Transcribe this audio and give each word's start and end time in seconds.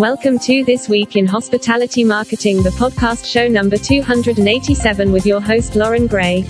Welcome 0.00 0.38
to 0.38 0.64
This 0.64 0.88
Week 0.88 1.14
in 1.14 1.26
Hospitality 1.26 2.04
Marketing, 2.04 2.62
the 2.62 2.70
podcast 2.70 3.26
show 3.26 3.46
number 3.46 3.76
287 3.76 5.12
with 5.12 5.26
your 5.26 5.42
host, 5.42 5.76
Lauren 5.76 6.06
Gray. 6.06 6.46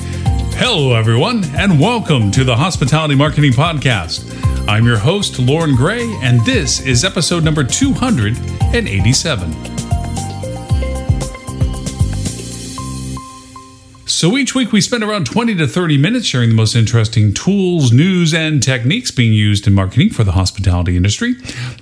Hello, 0.54 0.94
everyone, 0.94 1.42
and 1.56 1.80
welcome 1.80 2.30
to 2.30 2.44
the 2.44 2.54
Hospitality 2.54 3.16
Marketing 3.16 3.50
Podcast. 3.50 4.22
I'm 4.68 4.86
your 4.86 4.98
host, 4.98 5.40
Lauren 5.40 5.74
Gray, 5.74 6.04
and 6.22 6.46
this 6.46 6.86
is 6.86 7.04
episode 7.04 7.42
number 7.42 7.64
287. 7.64 9.79
So 14.20 14.36
each 14.36 14.54
week 14.54 14.70
we 14.70 14.82
spend 14.82 15.02
around 15.02 15.24
20 15.24 15.54
to 15.54 15.66
30 15.66 15.96
minutes 15.96 16.26
sharing 16.26 16.50
the 16.50 16.54
most 16.54 16.76
interesting 16.76 17.32
tools, 17.32 17.90
news, 17.90 18.34
and 18.34 18.62
techniques 18.62 19.10
being 19.10 19.32
used 19.32 19.66
in 19.66 19.72
marketing 19.72 20.10
for 20.10 20.24
the 20.24 20.32
hospitality 20.32 20.94
industry. 20.94 21.36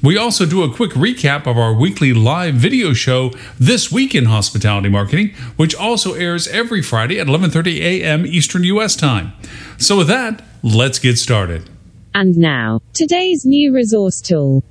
We 0.04 0.16
also 0.16 0.46
do 0.46 0.62
a 0.62 0.72
quick 0.72 0.92
recap 0.92 1.48
of 1.48 1.58
our 1.58 1.74
weekly 1.74 2.12
live 2.12 2.54
video 2.54 2.92
show 2.92 3.32
This 3.58 3.90
Week 3.90 4.14
in 4.14 4.26
Hospitality 4.26 4.88
Marketing, 4.88 5.34
which 5.56 5.74
also 5.74 6.14
airs 6.14 6.46
every 6.46 6.80
Friday 6.80 7.18
at 7.18 7.26
11:30 7.26 7.80
a.m. 7.80 8.24
Eastern 8.24 8.62
US 8.62 8.94
time. 8.94 9.32
So 9.76 9.96
with 9.96 10.06
that, 10.06 10.40
let's 10.62 11.00
get 11.00 11.18
started. 11.18 11.68
And 12.14 12.36
now, 12.36 12.78
today's 12.94 13.44
new 13.44 13.74
resource 13.74 14.20
tool. 14.20 14.62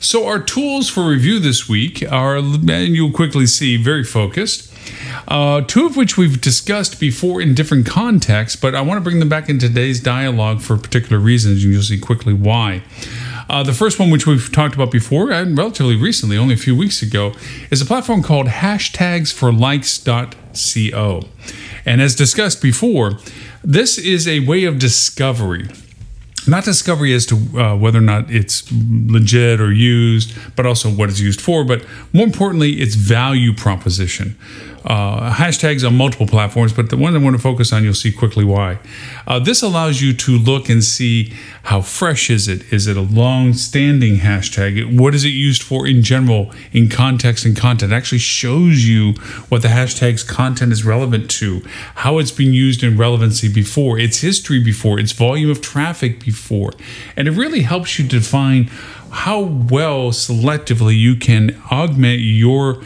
So 0.00 0.26
our 0.26 0.40
tools 0.40 0.90
for 0.90 1.06
review 1.06 1.38
this 1.38 1.68
week 1.68 2.02
are, 2.10 2.38
and 2.38 2.96
you'll 2.96 3.12
quickly 3.12 3.46
see, 3.46 3.76
very 3.76 4.02
focused. 4.02 4.71
Uh, 5.28 5.60
two 5.62 5.86
of 5.86 5.96
which 5.96 6.16
we've 6.16 6.40
discussed 6.40 6.98
before 7.00 7.40
in 7.40 7.54
different 7.54 7.86
contexts, 7.86 8.60
but 8.60 8.74
I 8.74 8.80
want 8.80 8.98
to 8.98 9.02
bring 9.02 9.20
them 9.20 9.28
back 9.28 9.48
in 9.48 9.58
today's 9.58 10.00
dialogue 10.00 10.60
for 10.60 10.76
particular 10.76 11.18
reasons, 11.18 11.64
and 11.64 11.72
you'll 11.72 11.82
see 11.82 11.98
quickly 11.98 12.34
why. 12.34 12.82
Uh, 13.48 13.62
the 13.62 13.72
first 13.72 13.98
one, 13.98 14.10
which 14.10 14.26
we've 14.26 14.52
talked 14.52 14.74
about 14.74 14.90
before 14.90 15.30
and 15.30 15.56
relatively 15.58 15.96
recently, 15.96 16.38
only 16.38 16.54
a 16.54 16.58
few 16.58 16.74
weeks 16.74 17.02
ago, 17.02 17.34
is 17.70 17.82
a 17.82 17.86
platform 17.86 18.22
called 18.22 18.46
hashtagsforlikes.co. 18.46 21.28
And 21.84 22.00
as 22.00 22.14
discussed 22.14 22.62
before, 22.62 23.18
this 23.64 23.98
is 23.98 24.28
a 24.28 24.38
way 24.40 24.64
of 24.64 24.78
discovery 24.78 25.68
not 26.46 26.64
discovery 26.64 27.14
as 27.14 27.26
to 27.26 27.36
uh, 27.58 27.76
whether 27.76 27.98
or 27.98 28.02
not 28.02 28.30
it's 28.30 28.64
legit 28.72 29.60
or 29.60 29.72
used, 29.72 30.36
but 30.56 30.66
also 30.66 30.90
what 30.90 31.08
it's 31.08 31.20
used 31.20 31.40
for, 31.40 31.64
but 31.64 31.84
more 32.12 32.24
importantly, 32.24 32.80
its 32.80 32.94
value 32.94 33.54
proposition. 33.54 34.36
Uh, 34.84 35.32
hashtags 35.32 35.86
on 35.86 35.96
multiple 35.96 36.26
platforms, 36.26 36.72
but 36.72 36.90
the 36.90 36.96
one 36.96 37.14
I 37.14 37.18
want 37.18 37.36
to 37.36 37.42
focus 37.42 37.72
on, 37.72 37.84
you'll 37.84 37.94
see 37.94 38.10
quickly 38.10 38.44
why. 38.44 38.78
Uh, 39.26 39.38
this 39.38 39.62
allows 39.62 40.02
you 40.02 40.12
to 40.12 40.38
look 40.38 40.68
and 40.68 40.82
see 40.82 41.32
how 41.64 41.80
fresh 41.80 42.30
is 42.30 42.48
it? 42.48 42.72
Is 42.72 42.86
it 42.88 42.96
a 42.96 43.02
long-standing 43.02 44.16
hashtag? 44.16 44.98
What 44.98 45.14
is 45.14 45.24
it 45.24 45.28
used 45.28 45.62
for 45.62 45.86
in 45.86 46.02
general, 46.02 46.50
in 46.72 46.88
context 46.88 47.44
and 47.44 47.56
content? 47.56 47.92
It 47.92 47.94
actually 47.94 48.18
shows 48.18 48.84
you 48.84 49.12
what 49.48 49.62
the 49.62 49.68
hashtag's 49.68 50.24
content 50.24 50.72
is 50.72 50.84
relevant 50.84 51.30
to, 51.32 51.62
how 51.96 52.18
it's 52.18 52.32
been 52.32 52.52
used 52.52 52.82
in 52.82 52.96
relevancy 52.96 53.52
before, 53.52 53.98
its 53.98 54.20
history 54.20 54.62
before, 54.62 54.98
its 54.98 55.12
volume 55.12 55.50
of 55.50 55.60
traffic 55.60 56.24
before, 56.24 56.72
and 57.16 57.28
it 57.28 57.32
really 57.32 57.62
helps 57.62 57.98
you 57.98 58.08
define 58.08 58.70
how 59.12 59.40
well 59.40 60.10
selectively 60.10 60.98
you 60.98 61.14
can 61.14 61.60
augment 61.70 62.20
your 62.20 62.82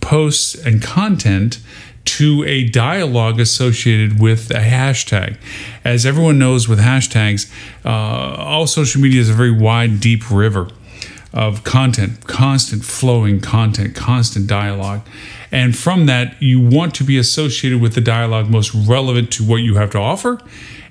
posts 0.00 0.54
and 0.54 0.82
content 0.82 1.60
to 2.04 2.44
a 2.44 2.64
dialogue 2.68 3.38
associated 3.38 4.20
with 4.20 4.50
a 4.50 4.60
hashtag. 4.60 5.36
As 5.84 6.06
everyone 6.06 6.38
knows, 6.38 6.68
with 6.68 6.80
hashtags, 6.80 7.50
uh, 7.84 7.88
all 7.88 8.66
social 8.66 9.00
media 9.00 9.20
is 9.20 9.30
a 9.30 9.34
very 9.34 9.50
wide, 9.50 10.00
deep 10.00 10.30
river 10.30 10.68
of 11.32 11.62
content, 11.62 12.26
constant 12.26 12.84
flowing 12.84 13.40
content, 13.40 13.94
constant 13.94 14.46
dialogue. 14.46 15.02
And 15.52 15.76
from 15.76 16.06
that, 16.06 16.40
you 16.40 16.60
want 16.60 16.94
to 16.96 17.04
be 17.04 17.18
associated 17.18 17.80
with 17.80 17.94
the 17.94 18.00
dialogue 18.00 18.50
most 18.50 18.74
relevant 18.74 19.32
to 19.32 19.44
what 19.44 19.56
you 19.56 19.76
have 19.76 19.90
to 19.90 19.98
offer 19.98 20.40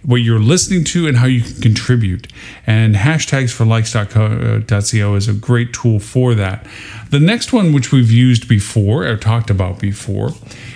what 0.04 0.18
you're 0.18 0.40
listening 0.40 0.84
to 0.86 1.08
and 1.08 1.18
how 1.18 1.26
you 1.26 1.42
can 1.42 1.62
contribute. 1.62 2.32
And 2.66 2.96
hashtags 2.96 3.52
for 3.52 3.66
likes.co 3.66 4.62
uh, 4.62 5.16
is 5.16 5.28
a 5.28 5.34
great 5.34 5.74
tool 5.74 6.00
for 6.00 6.34
that. 6.36 6.66
The 7.10 7.20
next 7.20 7.52
one, 7.52 7.74
which 7.74 7.92
we've 7.92 8.12
used 8.12 8.48
before 8.48 9.06
or 9.06 9.18
talked 9.18 9.50
about 9.50 9.80
before, 9.80 10.30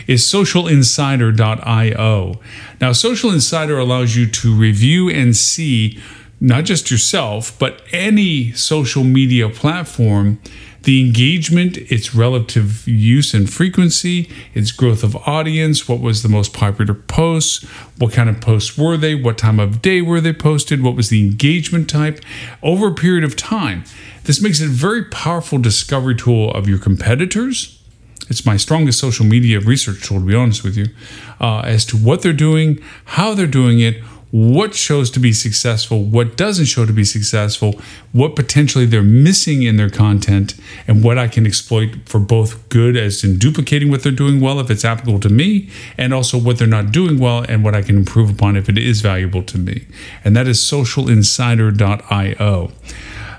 is 0.08 0.24
socialinsider.io. 0.24 2.40
Now, 2.82 2.92
Social 2.92 3.32
Insider 3.32 3.78
allows 3.78 4.16
you 4.16 4.28
to 4.28 4.54
review 4.54 5.10
and 5.10 5.36
see 5.36 6.00
not 6.40 6.66
just 6.66 6.90
yourself, 6.92 7.58
but 7.58 7.82
any 7.92 8.52
social 8.52 9.06
media 9.06 9.50
platform 9.50 10.40
the 10.84 11.00
engagement, 11.00 11.78
its 11.78 12.14
relative 12.14 12.88
use 12.88 13.34
and 13.34 13.50
frequency, 13.50 14.30
its 14.54 14.72
growth 14.72 15.04
of 15.04 15.16
audience, 15.28 15.88
what 15.88 16.00
was 16.00 16.24
the 16.24 16.30
most 16.30 16.54
popular 16.54 16.94
posts, 16.94 17.64
what 17.98 18.14
kind 18.14 18.30
of 18.30 18.42
posts 18.42 18.78
were 18.78 18.98
they, 18.98 19.16
what 19.16 19.38
time 19.38 19.60
of 19.60 19.82
day 19.82 20.02
were 20.02 20.22
they 20.22 20.34
posted, 20.34 20.84
what 20.84 20.96
was 20.96 21.10
the 21.10 21.22
engagement 21.22 21.90
type 21.90 22.20
over 22.62 22.88
a 22.88 22.94
period 22.94 23.24
of 23.24 23.36
time. 23.36 23.84
This 24.24 24.42
makes 24.42 24.62
it 24.62 24.68
a 24.68 24.70
very 24.70 25.06
powerful 25.06 25.58
discovery 25.58 26.16
tool 26.16 26.52
of 26.52 26.68
your 26.68 26.80
competitors. 26.80 27.80
It's 28.30 28.46
my 28.46 28.58
strongest 28.58 29.00
social 29.00 29.26
media 29.26 29.60
research 29.60 30.06
tool, 30.08 30.20
to 30.20 30.26
be 30.26 30.36
honest 30.36 30.64
with 30.64 30.78
you, 30.78 30.88
uh, 31.42 31.60
as 31.60 31.86
to 31.88 31.98
what 31.98 32.22
they're 32.22 32.34
doing, 32.34 32.82
how 33.06 33.34
they're 33.34 33.48
doing 33.48 33.80
it, 33.80 34.02
what 34.34 34.74
shows 34.74 35.12
to 35.12 35.20
be 35.20 35.32
successful, 35.32 36.04
what 36.04 36.36
doesn't 36.36 36.66
show 36.66 36.88
to 36.88 36.92
be 36.92 37.04
successful, 37.04 37.80
what 38.14 38.36
potentially 38.36 38.84
they're 38.84 39.04
missing 39.04 39.62
in 39.62 39.78
their 39.78 39.92
content, 39.92 40.56
and 40.88 41.04
what 41.04 41.20
I 41.20 41.28
can 41.28 41.46
exploit 41.46 41.98
for 42.08 42.18
both 42.18 42.68
good, 42.70 42.98
as 42.98 43.24
in 43.24 43.38
duplicating 43.38 43.92
what 43.92 44.02
they're 44.02 44.12
doing 44.12 44.42
well 44.42 44.60
if 44.60 44.72
it's 44.72 44.84
applicable 44.84 45.20
to 45.20 45.30
me, 45.30 45.70
and 46.00 46.16
also 46.16 46.40
what 46.40 46.58
they're 46.58 46.68
not 46.68 46.92
doing 46.92 47.20
well 47.20 47.46
and 47.48 47.64
what 47.64 47.76
I 47.76 47.84
can 47.84 47.96
improve 47.96 48.32
upon 48.32 48.58
if 48.58 48.68
it 48.68 48.80
is 48.80 49.02
valuable 49.02 49.44
to 49.44 49.60
me. 49.60 49.86
And 50.26 50.36
that 50.36 50.48
is 50.48 50.58
socialinsider.io. 50.58 52.72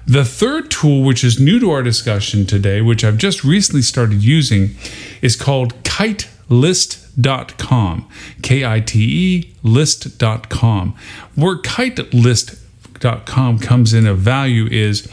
The 0.06 0.24
third 0.24 0.70
tool, 0.70 1.02
which 1.02 1.24
is 1.24 1.40
new 1.40 1.58
to 1.58 1.72
our 1.72 1.82
discussion 1.82 2.46
today, 2.46 2.80
which 2.80 3.02
I've 3.02 3.16
just 3.16 3.42
recently 3.42 3.82
started 3.82 4.22
using, 4.22 4.76
is 5.22 5.34
called 5.34 5.74
Kite 5.82 6.28
List 6.48 7.04
list.com. 7.16 8.08
K 8.42 8.64
I 8.64 8.80
T 8.80 8.98
E 9.00 9.54
list.com. 9.62 10.94
Where 11.34 11.58
kite 11.58 11.96
kitelist.com 11.96 13.58
comes 13.58 13.94
in 13.94 14.06
a 14.06 14.14
value 14.14 14.66
is 14.66 15.08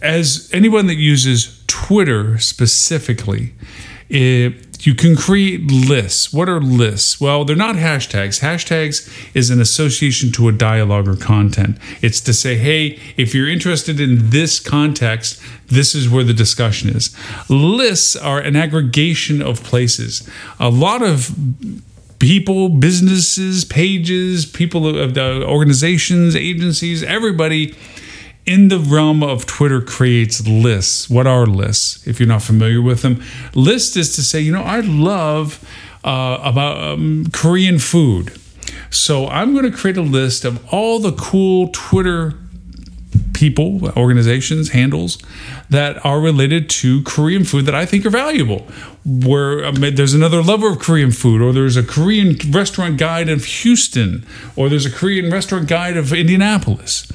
as 0.00 0.50
anyone 0.52 0.86
that 0.86 0.96
uses 0.96 1.62
Twitter 1.66 2.38
specifically, 2.38 3.54
it, 4.08 4.71
you 4.86 4.94
can 4.94 5.16
create 5.16 5.70
lists. 5.70 6.32
What 6.32 6.48
are 6.48 6.60
lists? 6.60 7.20
Well, 7.20 7.44
they're 7.44 7.54
not 7.54 7.76
hashtags. 7.76 8.40
Hashtags 8.40 9.08
is 9.34 9.50
an 9.50 9.60
association 9.60 10.32
to 10.32 10.48
a 10.48 10.52
dialogue 10.52 11.08
or 11.08 11.16
content. 11.16 11.78
It's 12.00 12.20
to 12.22 12.34
say, 12.34 12.56
hey, 12.56 12.98
if 13.16 13.34
you're 13.34 13.48
interested 13.48 14.00
in 14.00 14.30
this 14.30 14.58
context, 14.58 15.40
this 15.68 15.94
is 15.94 16.08
where 16.08 16.24
the 16.24 16.34
discussion 16.34 16.90
is. 16.90 17.16
Lists 17.48 18.16
are 18.16 18.40
an 18.40 18.56
aggregation 18.56 19.40
of 19.40 19.62
places. 19.62 20.28
A 20.58 20.68
lot 20.68 21.02
of 21.02 21.34
people, 22.18 22.68
businesses, 22.68 23.64
pages, 23.64 24.46
people 24.46 24.98
of 24.98 25.14
the 25.14 25.44
organizations, 25.44 26.36
agencies, 26.36 27.02
everybody 27.02 27.74
in 28.44 28.68
the 28.68 28.78
realm 28.78 29.22
of 29.22 29.46
Twitter 29.46 29.80
creates 29.80 30.46
lists. 30.46 31.08
What 31.08 31.26
are 31.26 31.46
lists? 31.46 32.06
If 32.06 32.18
you're 32.18 32.28
not 32.28 32.42
familiar 32.42 32.82
with 32.82 33.02
them, 33.02 33.22
list 33.54 33.96
is 33.96 34.14
to 34.16 34.22
say, 34.22 34.40
you 34.40 34.52
know, 34.52 34.62
I 34.62 34.80
love 34.80 35.64
uh, 36.04 36.38
about 36.42 36.78
um, 36.78 37.26
Korean 37.32 37.78
food. 37.78 38.32
So 38.90 39.28
I'm 39.28 39.52
going 39.52 39.70
to 39.70 39.76
create 39.76 39.96
a 39.96 40.02
list 40.02 40.44
of 40.44 40.72
all 40.72 40.98
the 40.98 41.12
cool 41.12 41.68
Twitter 41.72 42.34
people, 43.32 43.90
organizations, 43.96 44.70
handles 44.70 45.18
that 45.70 46.04
are 46.04 46.20
related 46.20 46.68
to 46.70 47.02
Korean 47.02 47.44
food 47.44 47.66
that 47.66 47.74
I 47.74 47.86
think 47.86 48.04
are 48.06 48.10
valuable. 48.10 48.66
Where 49.04 49.64
um, 49.64 49.74
there's 49.74 50.14
another 50.14 50.42
lover 50.42 50.68
of 50.68 50.78
Korean 50.78 51.10
food, 51.10 51.42
or 51.42 51.52
there's 51.52 51.76
a 51.76 51.82
Korean 51.82 52.36
restaurant 52.50 52.98
guide 52.98 53.28
of 53.28 53.44
Houston, 53.44 54.24
or 54.54 54.68
there's 54.68 54.86
a 54.86 54.92
Korean 54.92 55.30
restaurant 55.30 55.68
guide 55.68 55.96
of 55.96 56.12
Indianapolis. 56.12 57.10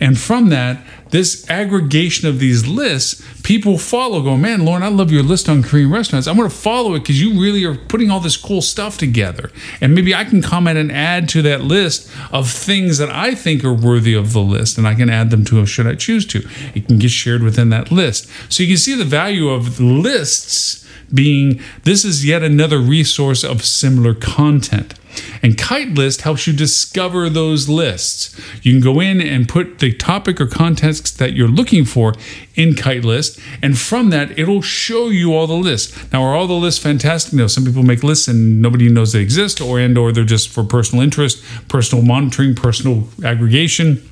And 0.00 0.18
from 0.18 0.48
that, 0.48 0.82
this 1.10 1.48
aggregation 1.48 2.28
of 2.28 2.38
these 2.38 2.66
lists, 2.66 3.22
people 3.42 3.78
follow, 3.78 4.22
go, 4.22 4.36
man, 4.36 4.64
Lauren, 4.64 4.82
I 4.82 4.88
love 4.88 5.12
your 5.12 5.22
list 5.22 5.48
on 5.48 5.62
Korean 5.62 5.90
restaurants. 5.90 6.26
I'm 6.26 6.36
going 6.36 6.48
to 6.48 6.54
follow 6.54 6.94
it 6.94 7.00
because 7.00 7.20
you 7.20 7.40
really 7.40 7.64
are 7.64 7.76
putting 7.76 8.10
all 8.10 8.20
this 8.20 8.36
cool 8.36 8.62
stuff 8.62 8.98
together. 8.98 9.50
And 9.80 9.94
maybe 9.94 10.14
I 10.14 10.24
can 10.24 10.42
comment 10.42 10.78
and 10.78 10.90
add 10.90 11.28
to 11.30 11.42
that 11.42 11.62
list 11.62 12.10
of 12.32 12.50
things 12.50 12.98
that 12.98 13.10
I 13.10 13.34
think 13.34 13.64
are 13.64 13.72
worthy 13.72 14.14
of 14.14 14.32
the 14.32 14.40
list, 14.40 14.78
and 14.78 14.86
I 14.86 14.94
can 14.94 15.08
add 15.08 15.30
them 15.30 15.44
to 15.46 15.60
a 15.60 15.66
should 15.66 15.86
I 15.86 15.94
choose 15.94 16.26
to. 16.26 16.46
It 16.74 16.88
can 16.88 16.98
get 16.98 17.10
shared 17.10 17.42
within 17.42 17.70
that 17.70 17.90
list. 17.90 18.28
So 18.52 18.62
you 18.62 18.68
can 18.70 18.78
see 18.78 18.94
the 18.94 19.04
value 19.04 19.48
of 19.48 19.80
lists 19.80 20.86
being 21.12 21.60
this 21.84 22.04
is 22.04 22.26
yet 22.26 22.42
another 22.42 22.78
resource 22.78 23.44
of 23.44 23.64
similar 23.64 24.14
content. 24.14 24.94
And 25.42 25.58
Kite 25.58 25.90
List 25.90 26.22
helps 26.22 26.46
you 26.46 26.52
discover 26.52 27.28
those 27.28 27.68
lists. 27.68 28.38
You 28.62 28.72
can 28.72 28.80
go 28.80 29.00
in 29.00 29.20
and 29.20 29.48
put 29.48 29.78
the 29.78 29.92
topic 29.92 30.40
or 30.40 30.46
context 30.46 31.18
that 31.18 31.32
you're 31.32 31.48
looking 31.48 31.84
for 31.84 32.14
in 32.54 32.74
Kite 32.74 33.04
List, 33.04 33.38
and 33.62 33.78
from 33.78 34.10
that, 34.10 34.38
it'll 34.38 34.62
show 34.62 35.08
you 35.08 35.34
all 35.34 35.46
the 35.46 35.54
lists. 35.54 35.94
Now, 36.12 36.22
are 36.22 36.34
all 36.34 36.46
the 36.46 36.54
lists 36.54 36.82
fantastic? 36.82 37.34
No, 37.34 37.46
some 37.46 37.64
people 37.64 37.82
make 37.82 38.02
lists 38.02 38.28
and 38.28 38.62
nobody 38.62 38.88
knows 38.88 39.12
they 39.12 39.20
exist, 39.20 39.60
or 39.60 39.78
and 39.78 39.96
or 39.98 40.12
they're 40.12 40.24
just 40.24 40.48
for 40.48 40.64
personal 40.64 41.02
interest, 41.02 41.44
personal 41.68 42.04
monitoring, 42.04 42.54
personal 42.54 43.08
aggregation 43.24 44.02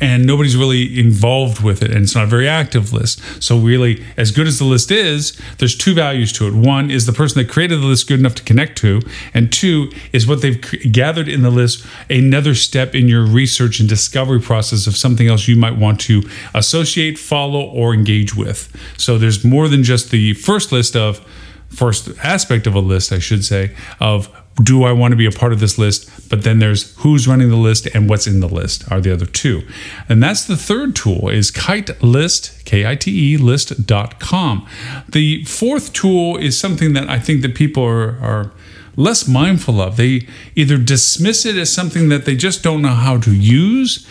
and 0.00 0.26
nobody's 0.26 0.56
really 0.56 0.98
involved 0.98 1.62
with 1.62 1.82
it 1.82 1.90
and 1.90 2.04
it's 2.04 2.14
not 2.14 2.24
a 2.24 2.26
very 2.26 2.48
active 2.48 2.92
list. 2.92 3.20
So 3.42 3.58
really 3.58 4.04
as 4.16 4.30
good 4.30 4.46
as 4.46 4.58
the 4.58 4.64
list 4.64 4.90
is 4.90 5.38
there's 5.58 5.76
two 5.76 5.94
values 5.94 6.32
to 6.34 6.46
it. 6.46 6.54
One 6.54 6.90
is 6.90 7.06
the 7.06 7.12
person 7.12 7.42
that 7.42 7.50
created 7.50 7.80
the 7.80 7.86
list 7.86 8.08
good 8.08 8.18
enough 8.18 8.34
to 8.36 8.42
connect 8.42 8.78
to 8.78 9.00
and 9.34 9.52
two 9.52 9.92
is 10.12 10.26
what 10.26 10.42
they've 10.42 10.60
gathered 10.92 11.28
in 11.28 11.42
the 11.42 11.50
list 11.50 11.84
another 12.08 12.54
step 12.54 12.94
in 12.94 13.08
your 13.08 13.24
research 13.24 13.80
and 13.80 13.88
discovery 13.88 14.40
process 14.40 14.86
of 14.86 14.96
something 14.96 15.28
else 15.28 15.48
you 15.48 15.56
might 15.56 15.76
want 15.76 16.00
to 16.00 16.22
associate 16.54 17.18
follow 17.18 17.62
or 17.62 17.92
engage 17.92 18.34
with. 18.34 18.74
So 18.96 19.18
there's 19.18 19.44
more 19.44 19.68
than 19.68 19.82
just 19.82 20.10
the 20.10 20.34
first 20.34 20.72
list 20.72 20.96
of 20.96 21.24
first 21.68 22.08
aspect 22.24 22.66
of 22.66 22.74
a 22.74 22.80
list 22.80 23.12
i 23.12 23.18
should 23.20 23.44
say 23.44 23.72
of 24.00 24.28
do 24.62 24.84
I 24.84 24.92
want 24.92 25.12
to 25.12 25.16
be 25.16 25.26
a 25.26 25.30
part 25.30 25.52
of 25.52 25.60
this 25.60 25.78
list? 25.78 26.28
But 26.28 26.44
then 26.44 26.58
there's 26.58 26.94
who's 26.98 27.26
running 27.26 27.50
the 27.50 27.56
list 27.56 27.86
and 27.94 28.08
what's 28.08 28.26
in 28.26 28.40
the 28.40 28.48
list 28.48 28.90
are 28.90 29.00
the 29.00 29.12
other 29.12 29.26
two. 29.26 29.62
And 30.08 30.22
that's 30.22 30.44
the 30.44 30.56
third 30.56 30.94
tool 30.94 31.28
is 31.28 31.50
Kite 31.50 32.02
List, 32.02 32.64
K-I-T-E 32.64 33.36
list.com. 33.36 34.66
The 35.08 35.44
fourth 35.44 35.92
tool 35.92 36.36
is 36.36 36.58
something 36.58 36.92
that 36.94 37.08
I 37.08 37.18
think 37.18 37.42
that 37.42 37.54
people 37.54 37.84
are, 37.84 38.18
are 38.20 38.52
less 38.96 39.26
mindful 39.26 39.80
of. 39.80 39.96
They 39.96 40.26
either 40.54 40.78
dismiss 40.78 41.46
it 41.46 41.56
as 41.56 41.72
something 41.72 42.08
that 42.08 42.24
they 42.24 42.36
just 42.36 42.62
don't 42.62 42.82
know 42.82 42.94
how 42.94 43.18
to 43.18 43.34
use 43.34 44.06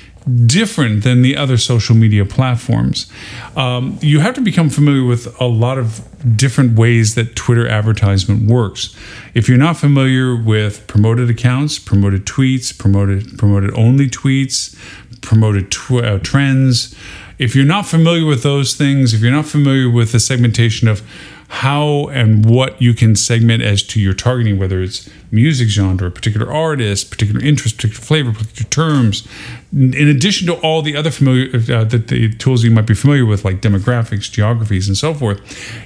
different 0.45 1.03
than 1.03 1.21
the 1.21 1.37
other 1.37 1.57
social 1.57 1.95
media 1.95 2.25
platforms. 2.25 3.11
Um, 3.55 3.97
you 4.01 4.19
have 4.19 4.35
to 4.35 4.41
become 4.41 4.69
familiar 4.69 5.05
with 5.05 5.39
a 5.39 5.45
lot 5.45 5.77
of 5.77 6.01
different 6.35 6.77
ways 6.77 7.15
that 7.15 7.35
Twitter 7.35 7.67
advertisement 7.67 8.49
works. 8.49 8.95
If 9.33 9.47
you're 9.47 9.57
not 9.57 9.77
familiar 9.77 10.35
with 10.35 10.85
promoted 10.87 11.29
accounts, 11.29 11.79
promoted 11.79 12.25
tweets, 12.25 12.77
promoted 12.77 13.37
promoted 13.37 13.73
only 13.73 14.09
tweets, 14.09 14.75
promoted 15.21 15.71
tw- 15.71 16.03
uh, 16.03 16.19
trends, 16.19 16.95
if 17.37 17.55
you're 17.55 17.65
not 17.65 17.85
familiar 17.85 18.25
with 18.25 18.43
those 18.43 18.73
things, 18.73 19.13
if 19.13 19.21
you're 19.21 19.31
not 19.31 19.45
familiar 19.45 19.89
with 19.89 20.11
the 20.11 20.19
segmentation 20.19 20.87
of 20.87 21.01
how 21.49 22.07
and 22.09 22.45
what 22.45 22.81
you 22.81 22.93
can 22.93 23.15
segment 23.15 23.63
as 23.63 23.81
to 23.81 24.01
your 24.01 24.13
targeting, 24.13 24.59
whether 24.59 24.81
it's 24.81 25.09
music 25.31 25.69
genre, 25.69 26.11
particular 26.11 26.51
artist, 26.51 27.09
particular 27.09 27.41
interest, 27.41 27.77
particular 27.77 28.03
flavor, 28.03 28.33
particular 28.33 28.69
terms, 28.69 29.25
in 29.73 30.07
addition 30.07 30.45
to 30.47 30.55
all 30.55 30.81
the 30.81 30.95
other 30.95 31.09
familiar 31.09 31.47
uh, 31.55 31.85
the, 31.85 31.97
the, 31.97 32.33
tools 32.35 32.63
you 32.63 32.71
might 32.71 32.85
be 32.85 32.93
familiar 32.93 33.25
with, 33.25 33.45
like 33.45 33.61
demographics, 33.61 34.29
geographies, 34.29 34.87
and 34.89 34.97
so 34.97 35.13
forth. 35.13 35.39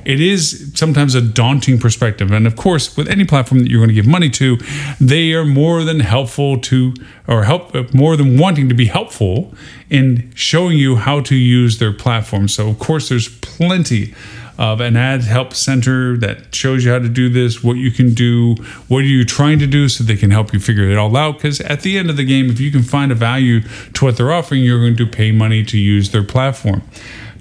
It 0.04 0.20
is 0.20 0.72
sometimes 0.74 1.14
a 1.14 1.22
daunting 1.22 1.80
perspective, 1.80 2.32
and 2.32 2.48
of 2.48 2.56
course, 2.56 2.98
with 2.98 3.08
any 3.08 3.26
platform 3.26 3.60
that 3.60 3.70
you're 3.70 3.80
going 3.80 3.90
to 3.90 3.96
give 3.96 4.08
money 4.08 4.30
to, 4.32 4.58
they 5.00 5.34
are 5.34 5.46
more 5.46 5.84
than 5.84 6.00
helpful 6.00 6.60
to, 6.62 6.94
or 7.28 7.44
help 7.44 7.76
uh, 7.76 7.84
more 7.94 8.18
than 8.18 8.40
wanting 8.40 8.68
to 8.70 8.76
be 8.76 8.86
helpful 8.86 9.54
in 9.92 10.32
showing 10.36 10.78
you 10.78 10.96
how 10.96 11.22
to 11.22 11.36
use 11.36 11.78
their 11.78 11.94
platform. 11.94 12.48
So, 12.48 12.68
of 12.70 12.80
course, 12.80 13.10
there's 13.10 13.30
plenty 13.40 14.16
of 14.62 14.80
an 14.80 14.96
ad 14.96 15.24
help 15.24 15.56
center 15.56 16.16
that 16.16 16.54
shows 16.54 16.86
you 16.86 16.92
how 16.92 17.00
to 17.00 17.10
do 17.10 17.30
this, 17.30 17.64
what 17.64 17.78
you 17.78 17.90
can 17.90 18.14
do, 18.14 18.54
what 18.88 19.00
are 19.00 19.08
you 19.08 19.26
trying 19.26 19.58
to 19.58 19.66
do 19.66 19.90
so 19.90 20.04
they 20.04 20.16
can 20.16 20.30
help 20.30 20.54
you 20.54 20.60
figure 20.60 20.88
it 20.88 21.00
all 21.00 21.18
out. 21.18 21.38
Because 21.38 21.60
at 21.62 21.82
the 21.82 21.98
end 21.98 22.12
of 22.12 22.16
the 22.16 22.24
game, 22.24 22.48
if 22.52 22.60
you 22.60 22.70
can 22.70 22.84
find 22.84 23.12
a 23.12 23.16
value 23.16 23.62
to 23.94 24.06
what 24.06 24.18
they're 24.18 24.32
offering, 24.32 24.64
you're 24.64 24.80
going 24.80 24.96
to 24.98 25.08
pay 25.08 25.32
money 25.32 25.66
to 25.66 25.80
use 25.80 26.12
their 26.12 26.24
platform. 26.24 26.84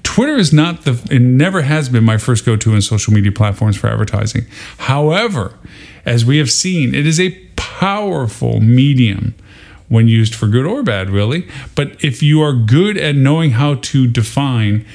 Twitter 0.01 0.35
is 0.35 0.51
not 0.51 0.83
the, 0.83 0.99
it 1.11 1.19
never 1.19 1.61
has 1.61 1.89
been 1.89 2.03
my 2.03 2.17
first 2.17 2.43
go 2.43 2.55
to 2.55 2.73
in 2.73 2.81
social 2.81 3.13
media 3.13 3.31
platforms 3.31 3.77
for 3.77 3.87
advertising. 3.87 4.47
However, 4.79 5.53
as 6.07 6.25
we 6.25 6.39
have 6.39 6.49
seen, 6.49 6.95
it 6.95 7.05
is 7.05 7.19
a 7.19 7.37
powerful 7.55 8.59
medium 8.61 9.35
when 9.89 10.07
used 10.07 10.33
for 10.33 10.47
good 10.47 10.65
or 10.65 10.81
bad, 10.81 11.11
really. 11.11 11.47
But 11.75 12.03
if 12.03 12.23
you 12.23 12.41
are 12.41 12.53
good 12.53 12.97
at 12.97 13.15
knowing 13.15 13.51
how 13.51 13.75
to 13.75 14.07
define 14.07 14.87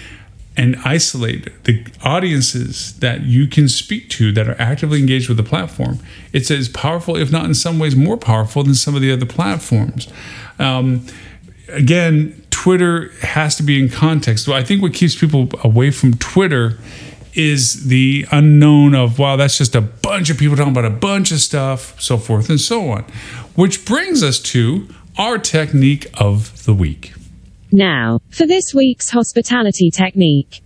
and 0.56 0.76
isolate 0.84 1.64
the 1.64 1.84
audiences 2.02 2.98
that 3.00 3.22
you 3.22 3.46
can 3.46 3.68
speak 3.68 4.08
to 4.10 4.32
that 4.32 4.48
are 4.48 4.60
actively 4.60 4.98
engaged 4.98 5.28
with 5.28 5.36
the 5.36 5.42
platform. 5.42 5.98
It's 6.32 6.50
as 6.50 6.68
powerful, 6.68 7.16
if 7.16 7.30
not 7.30 7.44
in 7.44 7.54
some 7.54 7.78
ways 7.78 7.94
more 7.94 8.16
powerful, 8.16 8.62
than 8.62 8.74
some 8.74 8.94
of 8.94 9.02
the 9.02 9.12
other 9.12 9.26
platforms. 9.26 10.08
Um, 10.58 11.06
again, 11.68 12.42
Twitter 12.50 13.10
has 13.20 13.56
to 13.56 13.62
be 13.62 13.78
in 13.78 13.88
context. 13.88 14.44
So 14.44 14.52
I 14.54 14.64
think 14.64 14.82
what 14.82 14.94
keeps 14.94 15.14
people 15.14 15.48
away 15.62 15.90
from 15.90 16.14
Twitter 16.14 16.78
is 17.34 17.88
the 17.88 18.26
unknown 18.32 18.94
of, 18.94 19.18
wow, 19.18 19.36
that's 19.36 19.58
just 19.58 19.74
a 19.74 19.82
bunch 19.82 20.30
of 20.30 20.38
people 20.38 20.56
talking 20.56 20.72
about 20.72 20.86
a 20.86 20.90
bunch 20.90 21.30
of 21.32 21.38
stuff, 21.38 22.00
so 22.00 22.16
forth 22.16 22.48
and 22.48 22.58
so 22.58 22.88
on. 22.88 23.02
Which 23.54 23.84
brings 23.84 24.22
us 24.22 24.40
to 24.40 24.88
our 25.18 25.38
technique 25.38 26.06
of 26.14 26.64
the 26.64 26.72
week. 26.72 27.12
Now, 27.72 28.20
for 28.30 28.46
this 28.46 28.72
week's 28.74 29.10
hospitality 29.10 29.90
technique. 29.90 30.62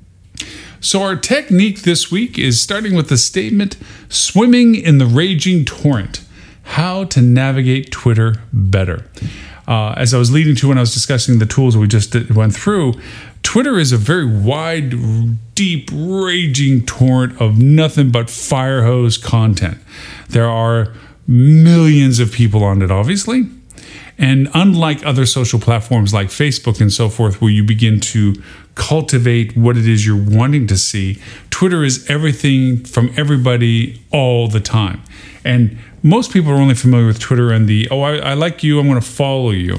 So, 0.80 1.02
our 1.02 1.16
technique 1.16 1.82
this 1.82 2.10
week 2.10 2.38
is 2.38 2.60
starting 2.60 2.94
with 2.94 3.08
the 3.08 3.18
statement 3.18 3.76
swimming 4.08 4.74
in 4.74 4.98
the 4.98 5.06
raging 5.06 5.64
torrent 5.64 6.24
how 6.62 7.04
to 7.04 7.20
navigate 7.20 7.90
Twitter 7.90 8.36
better. 8.52 9.04
Uh, 9.66 9.92
as 9.96 10.14
I 10.14 10.18
was 10.18 10.32
leading 10.32 10.54
to 10.56 10.68
when 10.68 10.78
I 10.78 10.80
was 10.80 10.94
discussing 10.94 11.38
the 11.38 11.46
tools 11.46 11.76
we 11.76 11.86
just 11.86 12.12
did, 12.12 12.34
went 12.34 12.54
through, 12.54 12.94
Twitter 13.42 13.78
is 13.78 13.92
a 13.92 13.96
very 13.96 14.26
wide, 14.26 14.94
deep, 15.54 15.90
raging 15.92 16.86
torrent 16.86 17.40
of 17.40 17.58
nothing 17.58 18.10
but 18.10 18.30
fire 18.30 18.84
hose 18.84 19.18
content. 19.18 19.78
There 20.28 20.48
are 20.48 20.92
millions 21.26 22.20
of 22.20 22.32
people 22.32 22.64
on 22.64 22.82
it, 22.82 22.90
obviously. 22.90 23.48
And 24.20 24.48
unlike 24.52 25.04
other 25.04 25.24
social 25.24 25.58
platforms 25.58 26.12
like 26.12 26.28
Facebook 26.28 26.78
and 26.78 26.92
so 26.92 27.08
forth, 27.08 27.40
where 27.40 27.50
you 27.50 27.64
begin 27.64 28.00
to 28.00 28.34
cultivate 28.74 29.56
what 29.56 29.78
it 29.78 29.88
is 29.88 30.06
you're 30.06 30.14
wanting 30.14 30.66
to 30.66 30.76
see, 30.76 31.18
Twitter 31.48 31.82
is 31.82 32.08
everything 32.08 32.84
from 32.84 33.12
everybody 33.16 34.00
all 34.12 34.46
the 34.46 34.60
time. 34.60 35.02
And 35.42 35.78
most 36.02 36.32
people 36.32 36.52
are 36.52 36.56
only 36.56 36.74
familiar 36.74 37.06
with 37.06 37.18
Twitter 37.18 37.50
and 37.50 37.66
the, 37.66 37.88
oh, 37.90 38.02
I, 38.02 38.16
I 38.18 38.34
like 38.34 38.62
you, 38.62 38.78
I'm 38.78 38.86
going 38.86 39.00
to 39.00 39.06
follow 39.06 39.52
you, 39.52 39.78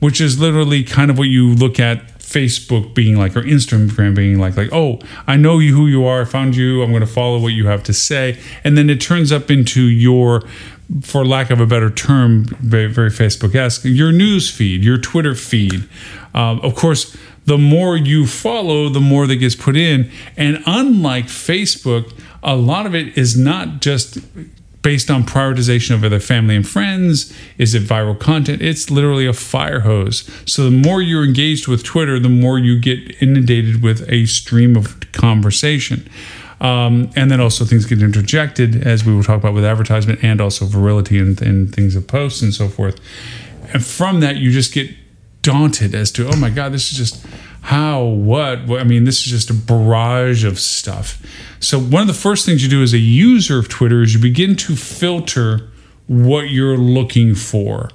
which 0.00 0.18
is 0.18 0.40
literally 0.40 0.82
kind 0.82 1.10
of 1.10 1.18
what 1.18 1.28
you 1.28 1.54
look 1.54 1.78
at 1.78 2.14
Facebook 2.18 2.94
being 2.94 3.16
like 3.16 3.36
or 3.36 3.42
Instagram 3.42 4.16
being 4.16 4.40
like 4.40 4.56
like 4.56 4.72
oh 4.72 4.98
I 5.26 5.36
know 5.36 5.58
you 5.60 5.76
who 5.76 5.86
you 5.86 6.04
are 6.04 6.22
I 6.22 6.24
found 6.24 6.56
you 6.56 6.82
I'm 6.82 6.90
going 6.90 7.02
to 7.02 7.06
follow 7.06 7.38
what 7.38 7.52
you 7.52 7.68
have 7.68 7.84
to 7.84 7.92
say 7.92 8.40
and 8.64 8.76
then 8.76 8.90
it 8.90 9.00
turns 9.00 9.30
up 9.30 9.52
into 9.52 9.82
your 9.82 10.42
for 11.02 11.24
lack 11.24 11.50
of 11.50 11.60
a 11.60 11.66
better 11.66 11.90
term, 11.90 12.44
very, 12.44 12.92
very 12.92 13.10
Facebook 13.10 13.54
esque, 13.54 13.84
your 13.84 14.12
news 14.12 14.50
feed, 14.50 14.84
your 14.84 14.98
Twitter 14.98 15.34
feed. 15.34 15.88
Um, 16.34 16.60
of 16.60 16.74
course, 16.74 17.16
the 17.46 17.58
more 17.58 17.96
you 17.96 18.26
follow, 18.26 18.88
the 18.88 19.00
more 19.00 19.26
that 19.26 19.36
gets 19.36 19.54
put 19.54 19.76
in. 19.76 20.10
And 20.36 20.62
unlike 20.66 21.26
Facebook, 21.26 22.12
a 22.42 22.56
lot 22.56 22.86
of 22.86 22.94
it 22.94 23.16
is 23.16 23.36
not 23.36 23.80
just 23.80 24.18
based 24.84 25.10
on 25.10 25.24
prioritization 25.24 25.94
of 25.94 26.04
other 26.04 26.20
family 26.20 26.54
and 26.54 26.68
friends? 26.68 27.32
Is 27.56 27.74
it 27.74 27.82
viral 27.82 28.20
content? 28.20 28.60
It's 28.60 28.90
literally 28.90 29.26
a 29.26 29.32
fire 29.32 29.80
hose. 29.80 30.30
So 30.44 30.64
the 30.64 30.70
more 30.70 31.00
you're 31.00 31.24
engaged 31.24 31.66
with 31.66 31.82
Twitter, 31.82 32.20
the 32.20 32.28
more 32.28 32.58
you 32.58 32.78
get 32.78 33.20
inundated 33.20 33.82
with 33.82 34.06
a 34.08 34.26
stream 34.26 34.76
of 34.76 35.00
conversation. 35.12 36.08
Um, 36.60 37.10
and 37.16 37.30
then 37.30 37.40
also 37.40 37.64
things 37.64 37.84
get 37.84 38.02
interjected, 38.02 38.86
as 38.86 39.04
we 39.04 39.14
will 39.14 39.22
talk 39.22 39.38
about 39.38 39.54
with 39.54 39.64
advertisement 39.64 40.22
and 40.22 40.40
also 40.40 40.64
virality 40.66 41.20
and, 41.20 41.40
and 41.42 41.74
things 41.74 41.96
of 41.96 42.06
posts 42.06 42.42
and 42.42 42.54
so 42.54 42.68
forth. 42.68 42.98
And 43.72 43.84
from 43.84 44.20
that, 44.20 44.36
you 44.36 44.50
just 44.50 44.72
get 44.72 44.90
daunted 45.42 45.94
as 45.94 46.10
to, 46.12 46.28
oh 46.28 46.36
my 46.36 46.50
God, 46.50 46.72
this 46.72 46.90
is 46.90 46.98
just 46.98 47.26
how, 47.62 48.02
what? 48.02 48.58
I 48.70 48.84
mean, 48.84 49.04
this 49.04 49.18
is 49.20 49.24
just 49.24 49.50
a 49.50 49.54
barrage 49.54 50.44
of 50.44 50.60
stuff. 50.60 51.22
So, 51.60 51.78
one 51.78 52.02
of 52.02 52.08
the 52.08 52.14
first 52.14 52.44
things 52.44 52.62
you 52.62 52.68
do 52.68 52.82
as 52.82 52.92
a 52.92 52.98
user 52.98 53.58
of 53.58 53.68
Twitter 53.68 54.02
is 54.02 54.14
you 54.14 54.20
begin 54.20 54.54
to 54.56 54.76
filter 54.76 55.70
what 56.06 56.50
you're 56.50 56.76
looking 56.76 57.34
for. 57.34 57.90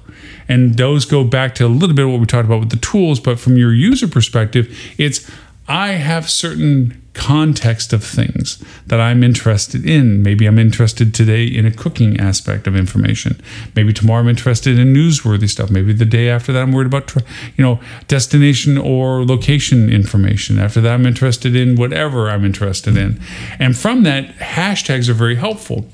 And 0.48 0.76
those 0.76 1.04
go 1.04 1.22
back 1.22 1.54
to 1.56 1.66
a 1.66 1.68
little 1.68 1.94
bit 1.94 2.04
of 2.04 2.10
what 2.10 2.20
we 2.20 2.26
talked 2.26 2.46
about 2.46 2.60
with 2.60 2.70
the 2.70 2.76
tools, 2.78 3.20
but 3.20 3.38
from 3.38 3.56
your 3.56 3.72
user 3.72 4.08
perspective, 4.08 4.76
it's 4.98 5.30
I 5.70 5.90
have 5.90 6.28
certain 6.28 7.00
context 7.12 7.92
of 7.92 8.02
things 8.02 8.60
that 8.88 9.00
I'm 9.00 9.22
interested 9.22 9.88
in. 9.88 10.20
Maybe 10.20 10.46
I'm 10.46 10.58
interested 10.58 11.14
today 11.14 11.44
in 11.44 11.64
a 11.64 11.70
cooking 11.70 12.18
aspect 12.18 12.66
of 12.66 12.74
information. 12.74 13.40
Maybe 13.76 13.92
tomorrow 13.92 14.18
I'm 14.18 14.28
interested 14.28 14.80
in 14.80 14.92
newsworthy 14.92 15.48
stuff. 15.48 15.70
Maybe 15.70 15.92
the 15.92 16.04
day 16.04 16.28
after 16.28 16.52
that 16.52 16.60
I'm 16.60 16.72
worried 16.72 16.88
about 16.88 17.14
you 17.56 17.62
know 17.62 17.78
destination 18.08 18.78
or 18.78 19.24
location 19.24 19.88
information. 19.88 20.58
After 20.58 20.80
that 20.80 20.92
I'm 20.92 21.06
interested 21.06 21.54
in 21.54 21.76
whatever 21.76 22.28
I'm 22.28 22.44
interested 22.44 22.96
in. 22.96 23.20
And 23.60 23.78
from 23.78 24.02
that 24.02 24.26
hashtags 24.38 25.08
are 25.08 25.14
very 25.14 25.36
helpful 25.36 25.86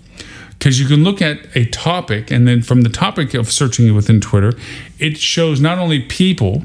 because 0.58 0.80
you 0.80 0.86
can 0.86 1.04
look 1.04 1.20
at 1.20 1.54
a 1.54 1.66
topic 1.66 2.30
and 2.30 2.48
then 2.48 2.62
from 2.62 2.80
the 2.80 2.88
topic 2.88 3.34
of 3.34 3.52
searching 3.52 3.94
within 3.94 4.22
Twitter, 4.22 4.54
it 4.98 5.18
shows 5.18 5.60
not 5.60 5.76
only 5.76 6.00
people 6.00 6.64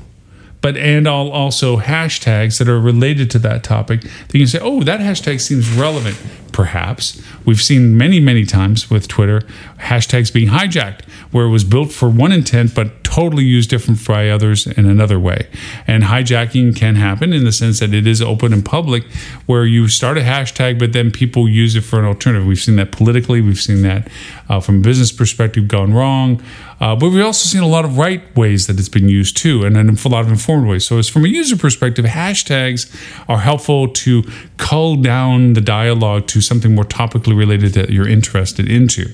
but 0.61 0.77
and 0.77 1.07
also 1.07 1.77
hashtags 1.77 2.59
that 2.59 2.69
are 2.69 2.79
related 2.79 3.31
to 3.31 3.39
that 3.39 3.63
topic 3.63 4.01
that 4.01 4.33
you 4.33 4.41
can 4.41 4.47
say, 4.47 4.59
oh, 4.61 4.83
that 4.83 4.99
hashtag 4.99 5.41
seems 5.41 5.69
relevant. 5.71 6.17
Perhaps 6.51 7.21
we've 7.45 7.61
seen 7.61 7.97
many, 7.97 8.19
many 8.19 8.45
times 8.45 8.89
with 8.89 9.07
Twitter 9.07 9.41
hashtags 9.79 10.31
being 10.31 10.49
hijacked, 10.49 11.05
where 11.31 11.45
it 11.45 11.49
was 11.49 11.63
built 11.63 11.91
for 11.91 12.09
one 12.09 12.31
intent 12.31 12.75
but 12.75 13.03
totally 13.03 13.43
used 13.43 13.69
different 13.69 14.05
by 14.05 14.29
others 14.29 14.67
in 14.67 14.85
another 14.85 15.19
way. 15.19 15.47
And 15.87 16.03
hijacking 16.03 16.75
can 16.75 16.95
happen 16.95 17.33
in 17.33 17.43
the 17.43 17.51
sense 17.51 17.79
that 17.79 17.93
it 17.93 18.05
is 18.05 18.21
open 18.21 18.53
and 18.53 18.63
public, 18.63 19.03
where 19.45 19.65
you 19.65 19.87
start 19.87 20.17
a 20.17 20.21
hashtag, 20.21 20.77
but 20.77 20.93
then 20.93 21.09
people 21.09 21.47
use 21.47 21.75
it 21.75 21.81
for 21.81 21.99
an 21.99 22.05
alternative. 22.05 22.45
We've 22.45 22.59
seen 22.59 22.75
that 22.77 22.91
politically, 22.91 23.41
we've 23.41 23.59
seen 23.59 23.81
that 23.83 24.09
uh, 24.49 24.59
from 24.59 24.77
a 24.77 24.81
business 24.81 25.11
perspective 25.11 25.67
gone 25.67 25.93
wrong. 25.93 26.41
Uh, 26.81 26.95
but 26.95 27.11
we've 27.11 27.23
also 27.23 27.47
seen 27.47 27.61
a 27.61 27.67
lot 27.67 27.85
of 27.85 27.99
right 27.99 28.35
ways 28.35 28.65
that 28.65 28.79
it's 28.79 28.89
been 28.89 29.07
used 29.07 29.37
too, 29.37 29.63
and 29.63 29.77
a 29.77 30.09
lot 30.09 30.25
of 30.25 30.29
informed 30.29 30.67
ways. 30.67 30.83
So, 30.83 30.97
as 30.97 31.07
from 31.07 31.23
a 31.25 31.27
user 31.27 31.55
perspective, 31.55 32.05
hashtags 32.05 32.91
are 33.29 33.37
helpful 33.37 33.87
to 33.87 34.23
cull 34.57 34.95
down 34.95 35.53
the 35.53 35.61
dialogue 35.61 36.25
to 36.27 36.41
something 36.41 36.73
more 36.73 36.83
topically 36.83 37.37
related 37.37 37.73
that 37.73 37.91
you're 37.91 38.07
interested 38.07 38.67
into. 38.67 39.11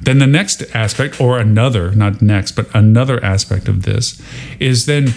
Then 0.00 0.20
the 0.20 0.26
next 0.26 0.62
aspect, 0.74 1.20
or 1.20 1.38
another, 1.38 1.92
not 1.92 2.22
next, 2.22 2.52
but 2.52 2.74
another 2.74 3.22
aspect 3.22 3.68
of 3.68 3.82
this, 3.82 4.20
is 4.58 4.86
then 4.86 5.08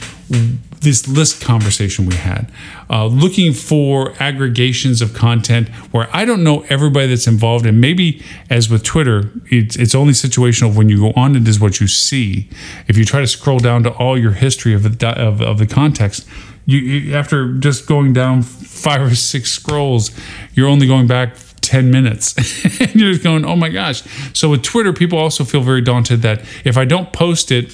this 0.86 1.08
list 1.08 1.44
conversation 1.44 2.06
we 2.06 2.16
had, 2.16 2.50
uh, 2.90 3.08
looking 3.08 3.52
for 3.52 4.14
aggregations 4.20 5.02
of 5.02 5.14
content 5.14 5.68
where 5.92 6.08
I 6.14 6.24
don't 6.24 6.44
know 6.44 6.62
everybody 6.70 7.08
that's 7.08 7.28
involved, 7.28 7.66
and 7.66 7.82
maybe 7.82 8.24
as 8.50 8.70
with 8.70 8.84
Twitter, 8.84 9.32
it's, 9.48 9.76
it's 9.76 9.94
only 9.94 10.14
situational 10.14 10.74
when 10.74 10.88
you 10.88 11.00
go 11.00 11.14
on 11.16 11.36
it 11.36 11.48
is 11.48 11.60
what 11.60 11.82
you 11.82 11.88
see. 11.88 12.48
If 12.88 12.98
you 12.98 13.04
try 13.04 13.20
to 13.20 13.28
scroll 13.28 13.60
down 13.60 13.84
to 13.84 13.92
all 13.92 14.18
your 14.18 14.32
history 14.32 14.74
of 14.74 14.84
the 14.84 15.10
of, 15.10 15.42
of 15.42 15.58
the 15.58 15.68
context, 15.68 16.28
you, 16.66 16.80
you 16.80 17.16
after 17.16 17.54
just 17.56 17.88
going 17.88 18.14
down 18.14 18.42
five 18.42 19.02
or 19.02 19.16
six 19.16 19.52
scrolls, 19.52 20.12
you're 20.54 20.70
only 20.70 20.88
going 20.88 21.08
back 21.08 21.36
10 21.62 21.90
minutes 21.90 22.36
and 22.80 22.96
you're 22.96 23.12
just 23.12 23.24
going, 23.24 23.44
oh 23.44 23.56
my 23.56 23.70
gosh. 23.70 24.04
So 24.34 24.50
with 24.50 24.64
Twitter, 24.64 24.94
people 24.94 25.18
also 25.18 25.44
feel 25.44 25.62
very 25.62 25.82
daunted 25.82 26.22
that 26.22 26.42
if 26.64 26.78
I 26.78 26.86
don't 26.86 27.12
post 27.12 27.52
it 27.52 27.72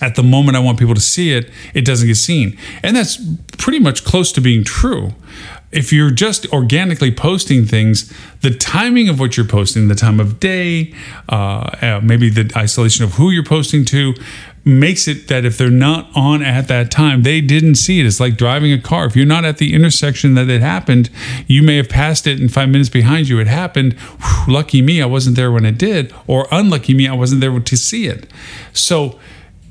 at 0.00 0.14
the 0.16 0.22
moment 0.22 0.56
I 0.56 0.60
want 0.60 0.78
people 0.78 0.94
to 0.94 1.00
see 1.00 1.32
it, 1.32 1.50
it 1.72 1.84
doesn't 1.84 2.06
get 2.06 2.16
seen. 2.16 2.58
And 2.82 2.96
that's 2.96 3.18
pretty 3.58 3.78
much 3.78 4.04
close 4.04 4.32
to 4.32 4.40
being 4.40 4.64
true. 4.64 5.14
If 5.72 5.92
you're 5.92 6.10
just 6.10 6.46
organically 6.52 7.10
posting 7.10 7.64
things, 7.64 8.12
the 8.42 8.50
timing 8.50 9.08
of 9.08 9.18
what 9.18 9.36
you're 9.36 9.46
posting, 9.46 9.88
the 9.88 9.94
time 9.94 10.20
of 10.20 10.38
day, 10.38 10.94
uh, 11.28 11.70
uh 11.80 12.00
maybe 12.02 12.28
the 12.28 12.52
isolation 12.56 13.04
of 13.04 13.14
who 13.14 13.30
you're 13.30 13.44
posting 13.44 13.84
to, 13.86 14.14
makes 14.64 15.06
it 15.06 15.28
that 15.28 15.44
if 15.44 15.58
they're 15.58 15.70
not 15.70 16.08
on 16.14 16.42
at 16.42 16.68
that 16.68 16.90
time, 16.90 17.22
they 17.22 17.40
didn't 17.40 17.74
see 17.74 18.00
it. 18.00 18.06
It's 18.06 18.20
like 18.20 18.36
driving 18.36 18.72
a 18.72 18.80
car. 18.80 19.04
If 19.04 19.14
you're 19.14 19.26
not 19.26 19.44
at 19.44 19.58
the 19.58 19.74
intersection 19.74 20.34
that 20.34 20.48
it 20.48 20.62
happened, 20.62 21.10
you 21.46 21.62
may 21.62 21.76
have 21.76 21.88
passed 21.88 22.26
it 22.26 22.40
and 22.40 22.52
five 22.52 22.70
minutes 22.70 22.88
behind 22.88 23.28
you 23.28 23.38
it 23.40 23.46
happened. 23.46 23.92
Whew, 23.94 24.54
lucky 24.54 24.80
me, 24.80 25.02
I 25.02 25.06
wasn't 25.06 25.36
there 25.36 25.52
when 25.52 25.66
it 25.66 25.76
did, 25.76 26.14
or 26.26 26.48
unlucky 26.50 26.94
me, 26.94 27.06
I 27.06 27.12
wasn't 27.12 27.40
there 27.42 27.58
to 27.58 27.76
see 27.76 28.06
it. 28.06 28.26
So 28.72 29.18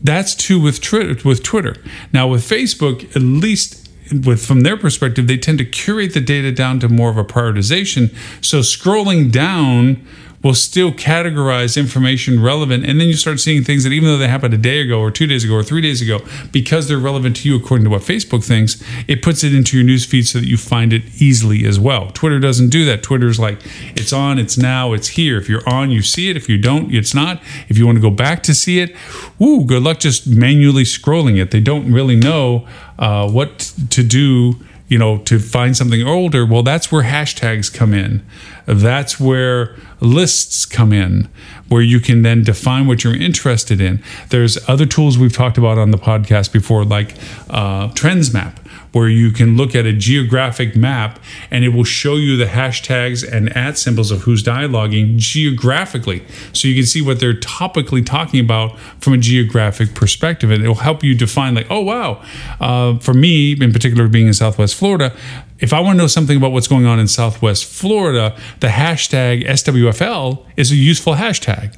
that's 0.04 0.36
true 0.36 0.60
with. 0.60 0.80
With 1.26 1.44
Twitter. 1.44 1.76
Now 2.12 2.28
with 2.28 2.42
Facebook, 2.42 3.16
at 3.16 3.22
least 3.22 3.90
with 4.12 4.46
from 4.46 4.62
their 4.62 4.78
perspective, 4.78 5.28
they 5.28 5.38
tend 5.38 5.58
to 5.60 5.66
curate 5.66 6.14
the 6.14 6.22
data 6.22 6.52
down 6.52 6.80
to 6.82 6.90
more 6.90 7.10
of 7.10 7.18
a 7.18 7.24
prioritization. 7.24 8.14
So 8.44 8.60
scrolling 8.60 9.32
down 9.32 10.06
will 10.44 10.54
still 10.54 10.92
categorize 10.92 11.78
information 11.78 12.42
relevant. 12.42 12.86
And 12.86 13.00
then 13.00 13.08
you 13.08 13.14
start 13.14 13.40
seeing 13.40 13.64
things 13.64 13.84
that 13.86 13.92
even 13.92 14.10
though 14.10 14.18
they 14.18 14.28
happened 14.28 14.54
a 14.54 14.58
day 14.58 14.82
ago 14.82 15.00
or 15.00 15.10
two 15.10 15.26
days 15.26 15.44
ago 15.44 15.56
or 15.56 15.64
three 15.64 15.82
days 15.82 16.02
ago, 16.02 16.20
because 16.52 16.88
they're 16.88 16.98
relevant 16.98 17.38
to 17.38 17.50
you 17.50 17.56
according 17.56 17.86
to 17.86 17.90
what 17.90 18.02
Facebook 18.02 18.44
thinks, 18.44 18.84
it 19.08 19.22
puts 19.22 19.44
it 19.44 19.56
into 19.56 19.78
your 19.78 19.86
news 19.86 20.06
feed 20.06 20.28
so 20.28 20.40
that 20.40 20.48
you 20.48 20.58
find 20.58 20.92
it 20.92 21.04
easily 21.22 21.66
as 21.66 21.80
well. 21.80 22.12
Twitter 22.12 22.40
doesn't 22.40 22.70
do 22.70 22.84
that. 22.86 23.02
Twitter's 23.02 23.40
like, 23.40 23.60
it's 23.96 24.12
on, 24.12 24.38
it's 24.38 24.58
now, 24.58 24.92
it's 24.92 25.10
here. 25.10 25.38
If 25.38 25.48
you're 25.48 25.68
on, 25.68 25.92
you 25.92 26.02
see 26.02 26.30
it. 26.30 26.36
If 26.36 26.50
you 26.50 26.58
don't, 26.58 26.94
it's 26.94 27.14
not. 27.14 27.42
If 27.70 27.78
you 27.78 27.86
want 27.86 27.96
to 27.96 28.02
go 28.02 28.12
back 28.12 28.44
to 28.44 28.54
see 28.54 28.80
it, 28.80 28.96
woo, 29.40 29.64
good 29.64 29.82
luck 29.82 30.00
just 30.00 30.28
manually 30.28 30.84
scrolling 30.84 31.42
it. 31.42 31.52
They 31.52 31.62
don't 31.62 31.92
really 31.92 32.18
know 32.18 32.68
uh, 33.00 33.30
what 33.30 33.74
to 33.92 34.04
do 34.04 34.56
you 34.88 34.98
know, 34.98 35.18
to 35.20 35.40
find 35.40 35.76
something 35.76 36.04
older, 36.04 36.46
well, 36.46 36.64
that's 36.64 36.92
where 36.92 37.04
hashtags 37.04 37.74
come 37.74 37.94
in. 37.94 38.26
That's 38.66 39.20
where 39.20 39.76
lists 40.00 40.66
come 40.66 40.94
in, 40.94 41.30
where 41.68 41.82
you 41.82 42.00
can 42.00 42.22
then 42.22 42.44
define 42.44 42.88
what 42.88 43.04
you're 43.04 43.16
interested 43.16 43.82
in. 43.82 44.04
There's 44.30 44.58
other 44.70 44.86
tools 44.86 45.18
we've 45.18 45.34
talked 45.34 45.58
about 45.58 45.78
on 45.78 45.92
the 45.92 45.98
podcast 45.98 46.52
before, 46.52 46.86
like 46.86 47.16
uh, 47.50 47.90
Trendsmap 47.90 48.58
where 48.94 49.10
you 49.10 49.32
can 49.32 49.58
look 49.58 49.76
at 49.76 49.86
a 49.86 49.92
geographic 49.92 50.76
map 50.76 51.20
and 51.52 51.66
it 51.66 51.70
will 51.70 51.84
show 51.84 52.16
you 52.16 52.38
the 52.38 52.46
hashtags 52.46 53.28
and 53.28 53.56
at 53.58 53.78
symbols 53.78 54.12
of 54.12 54.22
who's 54.22 54.44
dialoguing 54.44 55.18
geographically. 55.18 56.24
So 56.54 56.68
you 56.68 56.76
can 56.76 56.86
see 56.86 57.02
what 57.02 57.20
they're 57.20 57.34
topically 57.34 58.06
talking 58.06 58.40
about 58.40 58.80
from 59.00 59.14
a 59.14 59.18
geographic 59.18 59.96
perspective. 59.96 60.52
And 60.52 60.64
it 60.64 60.68
will 60.68 60.76
help 60.76 61.04
you 61.04 61.16
define, 61.16 61.56
like, 61.56 61.68
oh, 61.70 61.82
wow. 61.82 62.24
Uh, 62.62 62.98
for 63.00 63.14
me, 63.14 63.54
in 63.54 63.74
particular, 63.74 64.08
being 64.08 64.28
in 64.28 64.34
Southwest 64.34 64.76
Florida, 64.76 65.14
if 65.60 65.74
I 65.74 65.80
want 65.80 65.98
to 65.98 66.04
know 66.04 66.08
something 66.08 66.38
about 66.38 66.52
what's 66.52 66.68
going 66.68 66.86
on 66.86 67.00
in 67.00 67.08
Southwest 67.08 67.66
Florida, 67.66 68.38
the 68.60 68.68
hashtag 68.68 69.48
SWFL 69.48 70.46
is 70.56 70.72
a 70.72 70.76
useful 70.76 71.16
hashtag. 71.16 71.76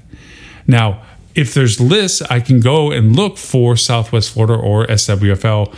Now, 0.68 1.02
if 1.36 1.54
there's 1.54 1.80
lists, 1.80 2.22
I 2.24 2.40
can 2.40 2.62
go 2.62 2.92
and 2.92 3.16
look 3.16 3.38
for 3.38 3.76
Southwest 3.76 4.32
Florida 4.32 4.56
or 4.56 4.88
SWFL 4.88 5.76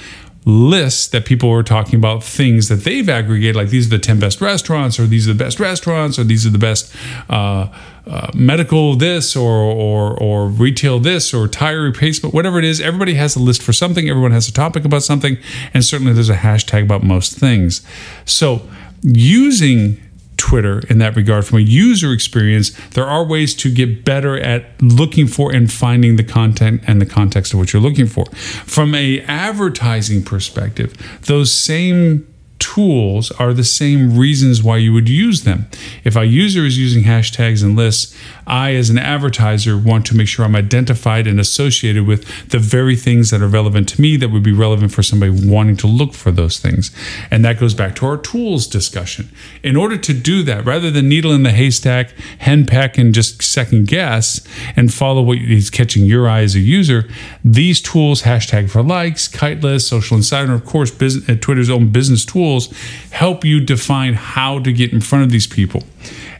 lists 0.47 1.07
that 1.07 1.25
people 1.25 1.51
are 1.51 1.61
talking 1.61 1.95
about 1.95 2.23
things 2.23 2.69
that 2.69 2.85
they've 2.85 3.09
aggregated, 3.09 3.53
like 3.53 3.67
these 3.67 3.87
are 3.87 3.97
the 3.97 3.99
10 3.99 4.17
best 4.17 4.39
restaurants, 4.39 4.97
or 4.97 5.05
these 5.05 5.27
are 5.27 5.33
the 5.33 5.43
best 5.43 5.59
restaurants, 5.59 6.17
or 6.17 6.23
these 6.23 6.47
are 6.47 6.49
the 6.49 6.57
best 6.57 6.89
uh, 7.29 7.67
uh, 8.07 8.31
medical 8.33 8.95
this, 8.95 9.35
or, 9.35 9.51
or, 9.51 10.17
or 10.17 10.47
retail 10.47 10.99
this, 10.99 11.33
or 11.33 11.49
tire 11.49 11.81
replacement, 11.81 12.33
whatever 12.33 12.57
it 12.59 12.63
is. 12.63 12.79
Everybody 12.79 13.15
has 13.15 13.35
a 13.35 13.39
list 13.39 13.61
for 13.61 13.73
something, 13.73 14.09
everyone 14.09 14.31
has 14.31 14.47
a 14.47 14.53
topic 14.53 14.85
about 14.85 15.03
something, 15.03 15.37
and 15.73 15.83
certainly 15.83 16.13
there's 16.13 16.29
a 16.29 16.37
hashtag 16.37 16.83
about 16.83 17.03
most 17.03 17.37
things. 17.37 17.85
So 18.23 18.61
using 19.01 20.01
Twitter 20.47 20.79
in 20.89 20.97
that 20.99 21.13
regard. 21.17 21.45
From 21.45 21.57
a 21.57 21.61
user 21.61 22.13
experience, 22.13 22.71
there 22.91 23.05
are 23.05 23.25
ways 23.25 23.53
to 23.55 23.69
get 23.69 24.05
better 24.05 24.39
at 24.39 24.81
looking 24.81 25.27
for 25.27 25.53
and 25.53 25.69
finding 25.69 26.15
the 26.15 26.23
content 26.23 26.81
and 26.87 27.01
the 27.01 27.05
context 27.05 27.53
of 27.53 27.59
what 27.59 27.73
you're 27.73 27.81
looking 27.81 28.07
for. 28.07 28.23
From 28.65 28.95
a 28.95 29.19
advertising 29.23 30.23
perspective, 30.23 30.95
those 31.23 31.51
same 31.51 32.25
tools 32.59 33.31
are 33.31 33.53
the 33.53 33.63
same 33.63 34.17
reasons 34.17 34.63
why 34.63 34.77
you 34.77 34.93
would 34.93 35.09
use 35.09 35.43
them. 35.43 35.67
If 36.03 36.15
a 36.15 36.25
user 36.25 36.65
is 36.65 36.77
using 36.77 37.03
hashtags 37.03 37.63
and 37.63 37.75
lists, 37.75 38.15
I, 38.45 38.75
as 38.75 38.89
an 38.89 38.97
advertiser, 38.97 39.77
want 39.77 40.05
to 40.07 40.15
make 40.15 40.27
sure 40.27 40.45
I'm 40.45 40.55
identified 40.55 41.27
and 41.27 41.39
associated 41.39 42.07
with 42.07 42.49
the 42.49 42.59
very 42.59 42.95
things 42.95 43.29
that 43.31 43.41
are 43.41 43.47
relevant 43.47 43.89
to 43.89 44.01
me 44.01 44.15
that 44.17 44.29
would 44.29 44.43
be 44.43 44.53
relevant 44.53 44.91
for 44.91 45.03
somebody 45.03 45.31
wanting 45.31 45.75
to 45.77 45.87
look 45.87 46.13
for 46.13 46.31
those 46.31 46.59
things. 46.59 46.91
And 47.29 47.43
that 47.43 47.59
goes 47.59 47.73
back 47.73 47.95
to 47.95 48.05
our 48.05 48.17
tools 48.17 48.67
discussion. 48.67 49.29
In 49.63 49.75
order 49.75 49.97
to 49.97 50.13
do 50.13 50.43
that, 50.43 50.65
rather 50.65 50.89
than 50.89 51.09
needle 51.09 51.31
in 51.31 51.43
the 51.43 51.51
haystack, 51.51 52.11
henpeck, 52.39 52.97
and 52.97 53.13
just 53.13 53.41
second 53.43 53.87
guess 53.87 54.45
and 54.75 54.93
follow 54.93 55.21
what 55.21 55.37
is 55.39 55.69
catching 55.69 56.05
your 56.05 56.27
eye 56.27 56.41
as 56.41 56.55
a 56.55 56.59
user, 56.59 57.09
these 57.43 57.81
tools, 57.81 58.23
hashtag 58.23 58.69
for 58.69 58.81
likes, 58.81 59.27
kite 59.27 59.61
list, 59.61 59.87
social 59.87 60.17
insider, 60.17 60.53
of 60.53 60.65
course, 60.65 60.91
business, 60.91 61.29
uh, 61.29 61.35
Twitter's 61.39 61.69
own 61.69 61.89
business 61.89 62.25
tools, 62.47 62.73
help 63.11 63.43
you 63.45 63.59
define 63.59 64.13
how 64.13 64.59
to 64.59 64.71
get 64.71 64.93
in 64.93 65.01
front 65.01 65.23
of 65.23 65.31
these 65.31 65.47
people. 65.47 65.83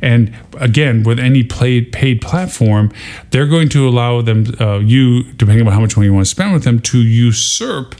And 0.02 0.36
again, 0.60 1.04
with 1.04 1.20
any 1.20 1.44
paid 1.44 1.92
paid 1.92 2.22
platform, 2.22 2.92
they're 3.32 3.48
going 3.48 3.70
to 3.70 3.88
allow 3.88 4.22
them 4.22 4.46
uh, 4.60 4.80
you, 4.80 5.24
depending 5.34 5.66
on 5.68 5.74
how 5.74 5.80
much 5.80 5.98
money 5.98 6.08
you 6.08 6.14
want 6.14 6.26
to 6.26 6.30
spend 6.30 6.54
with 6.54 6.64
them, 6.64 6.80
to 6.82 7.00
usurp 7.00 7.96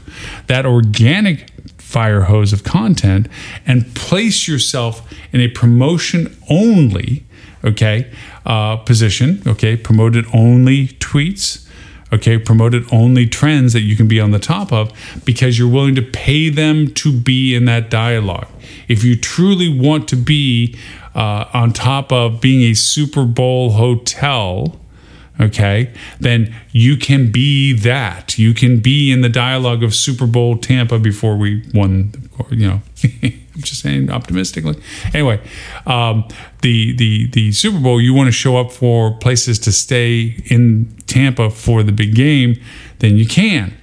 that 0.46 0.64
organic 0.64 1.50
fire 1.78 2.22
hose 2.22 2.52
of 2.52 2.62
content 2.64 3.28
and 3.66 3.94
place 3.94 4.46
yourself 4.46 5.02
in 5.32 5.40
a 5.40 5.48
promotion 5.48 6.36
only 6.50 7.24
okay 7.64 8.12
uh, 8.44 8.76
position 8.76 9.42
okay 9.46 9.74
promoted 9.74 10.26
only 10.34 10.88
tweets 11.00 11.67
okay 12.12 12.38
promoted 12.38 12.84
only 12.92 13.26
trends 13.26 13.72
that 13.72 13.80
you 13.80 13.96
can 13.96 14.08
be 14.08 14.20
on 14.20 14.30
the 14.30 14.38
top 14.38 14.72
of 14.72 14.92
because 15.24 15.58
you're 15.58 15.68
willing 15.68 15.94
to 15.94 16.02
pay 16.02 16.48
them 16.48 16.88
to 16.94 17.12
be 17.12 17.54
in 17.54 17.64
that 17.64 17.90
dialogue 17.90 18.48
if 18.88 19.04
you 19.04 19.16
truly 19.16 19.68
want 19.68 20.08
to 20.08 20.16
be 20.16 20.76
uh, 21.14 21.46
on 21.52 21.72
top 21.72 22.12
of 22.12 22.40
being 22.40 22.62
a 22.62 22.74
super 22.74 23.24
bowl 23.24 23.72
hotel 23.72 24.78
okay, 25.40 25.92
then 26.20 26.54
you 26.72 26.96
can 26.96 27.30
be 27.30 27.72
that. 27.72 28.38
You 28.38 28.54
can 28.54 28.80
be 28.80 29.10
in 29.10 29.20
the 29.20 29.28
dialogue 29.28 29.82
of 29.82 29.94
Super 29.94 30.26
Bowl 30.26 30.58
Tampa 30.58 30.98
before 30.98 31.36
we 31.36 31.62
won, 31.72 32.12
you 32.50 32.68
know. 32.68 32.82
I'm 33.58 33.62
just 33.64 33.82
saying 33.82 34.08
optimistically. 34.08 34.80
Anyway, 35.12 35.40
um, 35.84 36.28
the 36.62 36.96
the 36.96 37.26
the 37.30 37.50
Super 37.50 37.80
Bowl, 37.80 38.00
you 38.00 38.14
want 38.14 38.28
to 38.28 38.32
show 38.32 38.56
up 38.56 38.70
for 38.70 39.16
places 39.18 39.58
to 39.60 39.72
stay 39.72 40.36
in 40.46 40.94
Tampa 41.08 41.50
for 41.50 41.82
the 41.82 41.90
big 41.90 42.14
game, 42.14 42.54
then 43.00 43.16
you 43.16 43.26
can. 43.26 43.76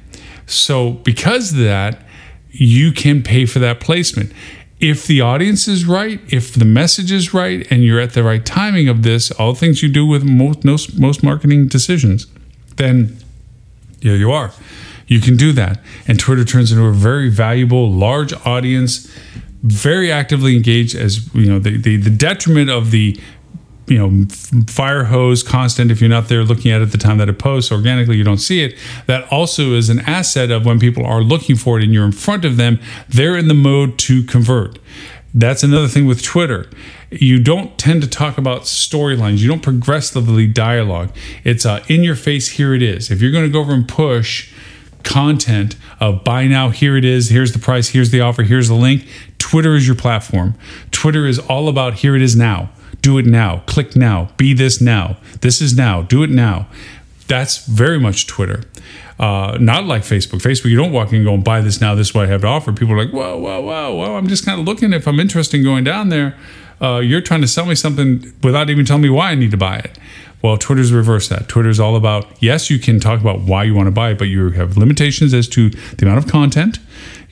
So 0.45 0.91
because 0.91 1.51
of 1.51 1.59
that, 1.59 2.05
you 2.51 2.93
can 2.93 3.21
pay 3.21 3.45
for 3.45 3.59
that 3.59 3.81
placement 3.81 4.31
if 4.79 5.07
the 5.07 5.19
audience 5.19 5.67
is 5.67 5.85
right, 5.85 6.21
if 6.27 6.53
the 6.53 6.65
message 6.65 7.11
is 7.11 7.33
right, 7.33 7.69
and 7.71 7.83
you're 7.83 7.99
at 7.99 8.13
the 8.13 8.23
right 8.23 8.45
timing 8.45 8.87
of 8.87 9.03
this, 9.03 9.31
all 9.31 9.55
things 9.55 9.83
you 9.83 9.89
do 9.89 10.05
with 10.05 10.23
most 10.23 10.63
most, 10.63 10.97
most 10.97 11.21
marketing 11.21 11.67
decisions, 11.67 12.27
then 12.77 13.17
here 14.01 14.15
you 14.15 14.31
are. 14.31 14.53
You 15.07 15.19
can 15.21 15.37
do 15.37 15.51
that. 15.53 15.79
And 16.07 16.19
Twitter 16.19 16.43
turns 16.43 16.71
into 16.71 16.85
a 16.85 16.91
very 16.91 17.29
valuable, 17.29 17.91
large 17.91 18.33
audience, 18.45 19.11
very 19.65 20.11
actively 20.11 20.55
engaged 20.55 20.95
as 20.95 21.33
you 21.33 21.49
know, 21.49 21.59
the, 21.59 21.77
the, 21.77 21.97
the 21.97 22.09
detriment 22.09 22.69
of 22.69 22.91
the 22.91 23.19
you 23.87 23.97
know 23.97 24.25
fire 24.67 25.05
hose 25.05 25.43
constant. 25.43 25.91
If 25.91 26.01
you're 26.01 26.09
not 26.09 26.27
there 26.27 26.43
looking 26.43 26.71
at 26.71 26.81
it 26.81 26.85
at 26.85 26.91
the 26.91 26.97
time 26.97 27.17
that 27.17 27.29
it 27.29 27.39
posts 27.39 27.71
organically 27.71 28.17
you 28.17 28.23
don't 28.23 28.39
see 28.39 28.63
it. 28.63 28.75
That 29.07 29.31
also 29.31 29.73
is 29.73 29.89
an 29.89 29.99
asset 30.01 30.51
of 30.51 30.65
when 30.65 30.79
people 30.79 31.05
are 31.05 31.21
looking 31.21 31.55
for 31.55 31.77
it 31.77 31.83
and 31.83 31.93
you're 31.93 32.05
in 32.05 32.11
front 32.11 32.45
of 32.45 32.57
them 32.57 32.79
they're 33.09 33.37
in 33.37 33.47
the 33.47 33.53
mode 33.53 33.97
to 33.99 34.23
convert. 34.23 34.79
That's 35.33 35.63
another 35.63 35.87
thing 35.87 36.05
with 36.05 36.23
twitter. 36.23 36.69
You 37.11 37.39
don't 37.39 37.77
tend 37.77 38.01
to 38.01 38.07
talk 38.07 38.37
about 38.37 38.61
storylines. 38.61 39.39
You 39.39 39.49
don't 39.49 39.61
progressively 39.61 40.47
dialogue. 40.47 41.15
It's 41.43 41.65
uh, 41.65 41.83
in 41.87 42.03
your 42.03 42.15
face 42.15 42.49
here 42.49 42.73
it 42.73 42.81
is. 42.81 43.11
If 43.11 43.21
you're 43.21 43.31
going 43.31 43.45
to 43.45 43.51
go 43.51 43.59
over 43.59 43.73
and 43.73 43.87
push 43.87 44.51
content 45.05 45.75
of 45.99 46.23
buy 46.23 46.47
now 46.47 46.69
here 46.69 46.97
it 46.97 47.05
is 47.05 47.29
here's 47.29 47.53
the 47.53 47.59
price 47.59 47.89
here's 47.89 48.09
the 48.09 48.19
offer 48.19 48.41
here's 48.41 48.67
the 48.67 48.73
link 48.73 49.07
twitter 49.49 49.75
is 49.75 49.85
your 49.85 49.95
platform 49.95 50.55
twitter 50.91 51.27
is 51.27 51.37
all 51.39 51.67
about 51.67 51.95
here 51.95 52.15
it 52.15 52.21
is 52.21 52.35
now 52.35 52.69
do 53.05 53.19
it 53.19 53.25
now, 53.27 53.61
click 53.67 53.95
now, 53.95 54.29
be 54.35 54.51
this 54.51 54.81
now, 54.81 55.17
this 55.41 55.61
is 55.61 55.77
now, 55.77 56.01
do 56.01 56.23
it 56.23 56.31
now. 56.31 56.67
That's 57.27 57.63
very 57.67 57.99
much 57.99 58.25
Twitter. 58.25 58.63
Uh, 59.19 59.59
not 59.61 59.85
like 59.85 60.01
Facebook. 60.01 60.41
Facebook, 60.41 60.71
you 60.71 60.75
don't 60.75 60.91
walk 60.91 61.09
in 61.09 61.17
and 61.17 61.25
go 61.25 61.35
and 61.35 61.43
buy 61.43 61.61
this 61.61 61.79
now, 61.79 61.93
this 61.93 62.09
is 62.09 62.15
what 62.15 62.25
I 62.25 62.31
have 62.31 62.41
to 62.41 62.47
offer. 62.47 62.73
People 62.73 62.95
are 62.95 63.05
like, 63.05 63.13
whoa, 63.13 63.37
whoa, 63.37 63.61
whoa, 63.61 63.93
whoa. 63.93 64.17
I'm 64.17 64.27
just 64.27 64.43
kind 64.43 64.59
of 64.59 64.65
looking 64.65 64.91
if 64.91 65.07
I'm 65.07 65.19
interested 65.19 65.57
in 65.57 65.63
going 65.63 65.83
down 65.83 66.09
there. 66.09 66.35
Uh, 66.81 66.97
you're 66.97 67.21
trying 67.21 67.41
to 67.41 67.47
sell 67.47 67.67
me 67.67 67.75
something 67.75 68.33
without 68.41 68.71
even 68.71 68.85
telling 68.85 69.03
me 69.03 69.09
why 69.09 69.29
I 69.29 69.35
need 69.35 69.51
to 69.51 69.57
buy 69.57 69.77
it. 69.77 69.99
Well, 70.41 70.57
Twitter's 70.57 70.91
reverse 70.91 71.27
that. 71.29 71.47
Twitter's 71.47 71.79
all 71.79 71.95
about, 71.95 72.25
yes, 72.41 72.71
you 72.71 72.79
can 72.79 72.99
talk 72.99 73.21
about 73.21 73.41
why 73.41 73.65
you 73.65 73.75
want 73.75 73.85
to 73.85 73.91
buy 73.91 74.11
it, 74.11 74.17
but 74.17 74.29
you 74.29 74.49
have 74.49 74.77
limitations 74.77 75.31
as 75.31 75.47
to 75.49 75.69
the 75.69 76.05
amount 76.05 76.25
of 76.25 76.27
content. 76.29 76.79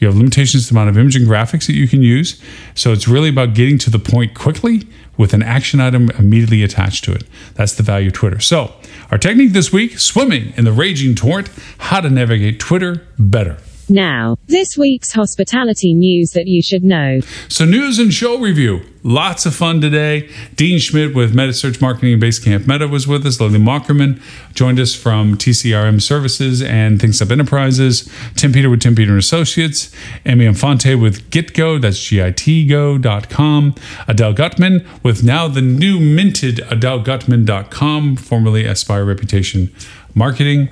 You 0.03 0.07
have 0.09 0.17
limitations 0.17 0.67
to 0.67 0.73
the 0.73 0.77
amount 0.77 0.89
of 0.89 0.97
image 0.97 1.15
and 1.15 1.25
graphics 1.25 1.65
that 1.67 1.75
you 1.75 1.87
can 1.87 2.01
use. 2.01 2.37
So 2.75 2.91
it's 2.91 3.07
really 3.07 3.29
about 3.29 3.53
getting 3.53 3.77
to 3.77 3.89
the 3.89 3.99
point 3.99 4.33
quickly 4.33 4.85
with 5.15 5.33
an 5.33 5.41
action 5.41 5.79
item 5.79 6.09
immediately 6.19 6.61
attached 6.61 7.05
to 7.05 7.13
it. 7.13 7.23
That's 7.53 7.73
the 7.75 7.83
value 7.83 8.07
of 8.07 8.13
Twitter. 8.13 8.41
So, 8.41 8.73
our 9.11 9.17
technique 9.17 9.53
this 9.53 9.71
week 9.71 9.99
swimming 9.99 10.53
in 10.57 10.65
the 10.65 10.73
raging 10.73 11.15
torrent, 11.15 11.49
how 11.77 12.01
to 12.01 12.09
navigate 12.09 12.59
Twitter 12.59 13.07
better. 13.17 13.59
Now, 13.89 14.37
this 14.47 14.77
week's 14.77 15.11
hospitality 15.11 15.93
news 15.93 16.31
that 16.31 16.47
you 16.47 16.61
should 16.61 16.83
know. 16.83 17.19
So, 17.47 17.65
news 17.65 17.99
and 17.99 18.13
show 18.13 18.39
review. 18.39 18.81
Lots 19.05 19.45
of 19.45 19.53
fun 19.53 19.81
today. 19.81 20.29
Dean 20.55 20.79
Schmidt 20.79 21.13
with 21.13 21.35
Metasearch 21.35 21.81
Marketing 21.81 22.13
and 22.13 22.23
Basecamp 22.23 22.67
Meta 22.67 22.87
was 22.87 23.05
with 23.05 23.25
us. 23.25 23.41
Lily 23.41 23.59
Mockerman 23.59 24.21
joined 24.53 24.79
us 24.79 24.95
from 24.95 25.37
TCRM 25.37 26.01
Services 26.01 26.61
and 26.61 27.01
Things 27.01 27.21
Up 27.21 27.29
Enterprises. 27.29 28.09
Tim 28.35 28.53
Peter 28.53 28.69
with 28.69 28.79
Tim 28.79 28.95
Peter 28.95 29.11
and 29.11 29.19
Associates. 29.19 29.93
Emmy 30.25 30.45
Infante 30.45 30.95
with 30.95 31.29
GitGo, 31.31 31.81
that's 31.81 32.01
G-I-T-Go.com. 32.01 33.75
Adele 34.07 34.33
Gutman 34.33 34.87
with 35.03 35.21
now 35.21 35.49
the 35.49 35.61
new 35.61 35.99
minted 35.99 36.59
AdeleGutman.com, 36.59 38.15
formerly 38.15 38.65
Aspire 38.65 39.03
Reputation 39.03 39.73
Marketing. 40.15 40.69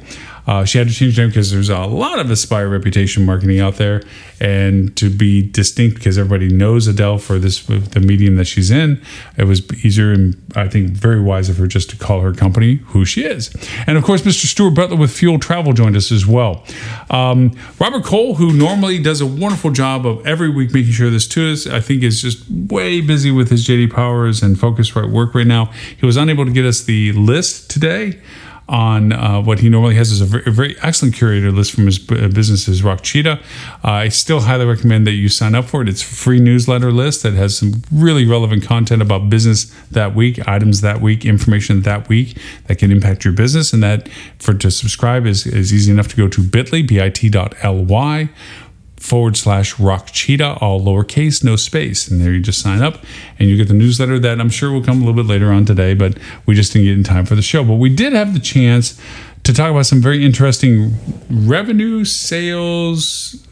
Uh, 0.47 0.65
she 0.65 0.77
had 0.77 0.88
to 0.88 0.93
change 0.93 1.17
name 1.17 1.30
because 1.30 1.51
there's 1.51 1.69
a 1.69 1.80
lot 1.80 2.19
of 2.19 2.30
Aspire 2.30 2.69
reputation 2.69 3.25
marketing 3.25 3.60
out 3.60 3.75
there, 3.75 4.01
and 4.39 4.95
to 4.97 5.10
be 5.10 5.41
distinct 5.41 5.95
because 5.97 6.17
everybody 6.17 6.49
knows 6.49 6.88
Adele 6.88 7.17
for 7.17 7.39
this 7.39 7.65
the 7.65 7.99
medium 7.99 8.36
that 8.38 8.45
she's 8.45 8.71
in, 8.71 9.01
it 9.38 9.45
was 9.45 9.62
easier 9.86 10.12
and 10.12 10.41
I 10.56 10.67
think 10.67 10.89
very 10.89 11.21
wise 11.21 11.49
of 11.49 11.58
her 11.58 11.67
just 11.67 11.89
to 11.91 11.97
call 11.97 12.21
her 12.21 12.34
company 12.34 12.75
who 12.88 13.06
she 13.06 13.23
is. 13.23 13.54
And 13.88 13.97
of 13.97 14.04
course, 14.04 14.21
Mr. 14.21 14.45
Stuart 14.45 14.71
Butler 14.71 14.97
with 14.97 15.12
Fuel 15.12 15.39
Travel 15.39 15.73
joined 15.73 15.95
us 15.95 16.12
as 16.12 16.25
well. 16.25 16.65
Um, 17.10 17.58
Robert 17.80 18.04
Cole, 18.04 18.36
who 18.36 18.54
normally 18.54 19.01
does 19.01 19.21
a 19.21 19.27
wonderful 19.27 19.71
job 19.71 20.06
of 20.06 20.25
every 20.25 20.49
week 20.49 20.73
making 20.73 20.91
sure 20.93 21.10
this 21.10 21.27
to 21.30 21.51
us, 21.51 21.67
I 21.67 21.80
think 21.80 22.04
is 22.04 22.21
just 22.21 22.49
way 22.49 23.01
busy 23.01 23.32
with 23.32 23.49
his 23.49 23.65
JD 23.65 23.93
Powers 23.93 24.41
and 24.41 24.56
Focusrite 24.56 25.12
work 25.12 25.36
right 25.36 25.47
now. 25.47 25.71
He 25.97 26.06
was 26.06 26.17
unable 26.17 26.45
to 26.45 26.51
get 26.51 26.65
us 26.65 26.84
the 26.84 27.12
list 27.13 27.69
today 27.69 28.19
on 28.71 29.12
uh, 29.12 29.41
what 29.41 29.60
he 29.60 29.67
normally 29.67 29.95
has 29.95 30.12
is 30.12 30.21
a 30.21 30.25
very, 30.25 30.43
a 30.47 30.49
very, 30.49 30.79
excellent 30.81 31.13
curator 31.13 31.51
list 31.51 31.73
from 31.73 31.88
his 31.88 31.99
uh, 32.10 32.29
businesses, 32.34 32.81
Rock 32.81 33.01
Cheetah. 33.03 33.38
Uh, 33.84 33.88
I 33.88 34.07
still 34.07 34.39
highly 34.39 34.65
recommend 34.65 35.05
that 35.07 35.12
you 35.12 35.27
sign 35.27 35.55
up 35.55 35.65
for 35.65 35.81
it. 35.81 35.89
It's 35.89 36.01
a 36.01 36.05
free 36.05 36.39
newsletter 36.39 36.89
list 36.89 37.21
that 37.23 37.34
has 37.34 37.57
some 37.57 37.84
really 37.91 38.25
relevant 38.25 38.63
content 38.63 39.01
about 39.01 39.29
business 39.29 39.65
that 39.91 40.15
week, 40.15 40.47
items 40.47 40.79
that 40.81 41.01
week, 41.01 41.25
information 41.25 41.81
that 41.81 42.07
week 42.07 42.38
that 42.67 42.77
can 42.77 42.91
impact 42.93 43.25
your 43.25 43.34
business. 43.34 43.73
And 43.73 43.84
that 43.84 44.07
for 44.39 44.53
to 44.53 44.71
subscribe 44.71 45.25
is, 45.25 45.45
is 45.45 45.73
easy 45.73 45.91
enough 45.91 46.07
to 46.07 46.15
go 46.15 46.29
to 46.29 46.41
bit.ly, 46.41 46.81
bit.ly 46.84 48.29
forward 49.01 49.35
slash 49.35 49.79
rock 49.79 50.11
cheetah, 50.11 50.57
all 50.61 50.79
lowercase, 50.79 51.43
no 51.43 51.55
space. 51.55 52.07
And 52.07 52.21
there 52.21 52.31
you 52.31 52.39
just 52.39 52.61
sign 52.61 52.81
up 52.81 53.03
and 53.39 53.49
you 53.49 53.57
get 53.57 53.67
the 53.67 53.73
newsletter 53.73 54.19
that 54.19 54.39
I'm 54.39 54.49
sure 54.49 54.71
will 54.71 54.83
come 54.83 54.97
a 55.01 55.05
little 55.05 55.15
bit 55.15 55.25
later 55.25 55.51
on 55.51 55.65
today, 55.65 55.95
but 55.95 56.17
we 56.45 56.53
just 56.53 56.71
didn't 56.71 56.85
get 56.85 56.97
in 56.97 57.03
time 57.03 57.25
for 57.25 57.35
the 57.35 57.41
show. 57.41 57.63
But 57.63 57.75
we 57.75 57.89
did 57.89 58.13
have 58.13 58.33
the 58.33 58.39
chance 58.39 59.01
to 59.43 59.53
talk 59.53 59.71
about 59.71 59.87
some 59.87 60.01
very 60.01 60.23
interesting 60.23 60.93
revenue, 61.29 62.05
sales, 62.05 63.43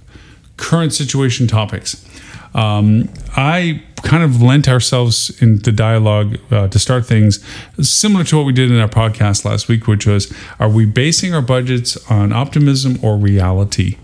current 0.58 0.94
situation 0.94 1.48
topics. 1.48 2.06
Um, 2.54 3.10
I 3.36 3.84
kind 4.04 4.24
of 4.24 4.42
lent 4.42 4.70
ourselves 4.70 5.42
in 5.42 5.60
the 5.60 5.72
dialogue 5.72 6.38
uh, 6.52 6.68
to 6.68 6.80
start 6.80 7.06
things 7.06 7.44
similar 7.82 8.24
to 8.26 8.38
what 8.38 8.46
we 8.46 8.54
did 8.54 8.72
in 8.72 8.80
our 8.80 8.88
podcast 8.88 9.46
last 9.46 9.68
week, 9.68 9.88
which 9.88 10.06
was 10.06 10.32
Are 10.60 10.70
we 10.70 10.86
basing 10.86 11.34
our 11.34 11.42
budgets 11.42 11.98
on 12.10 12.32
optimism 12.32 13.00
or 13.04 13.18
reality? 13.18 13.98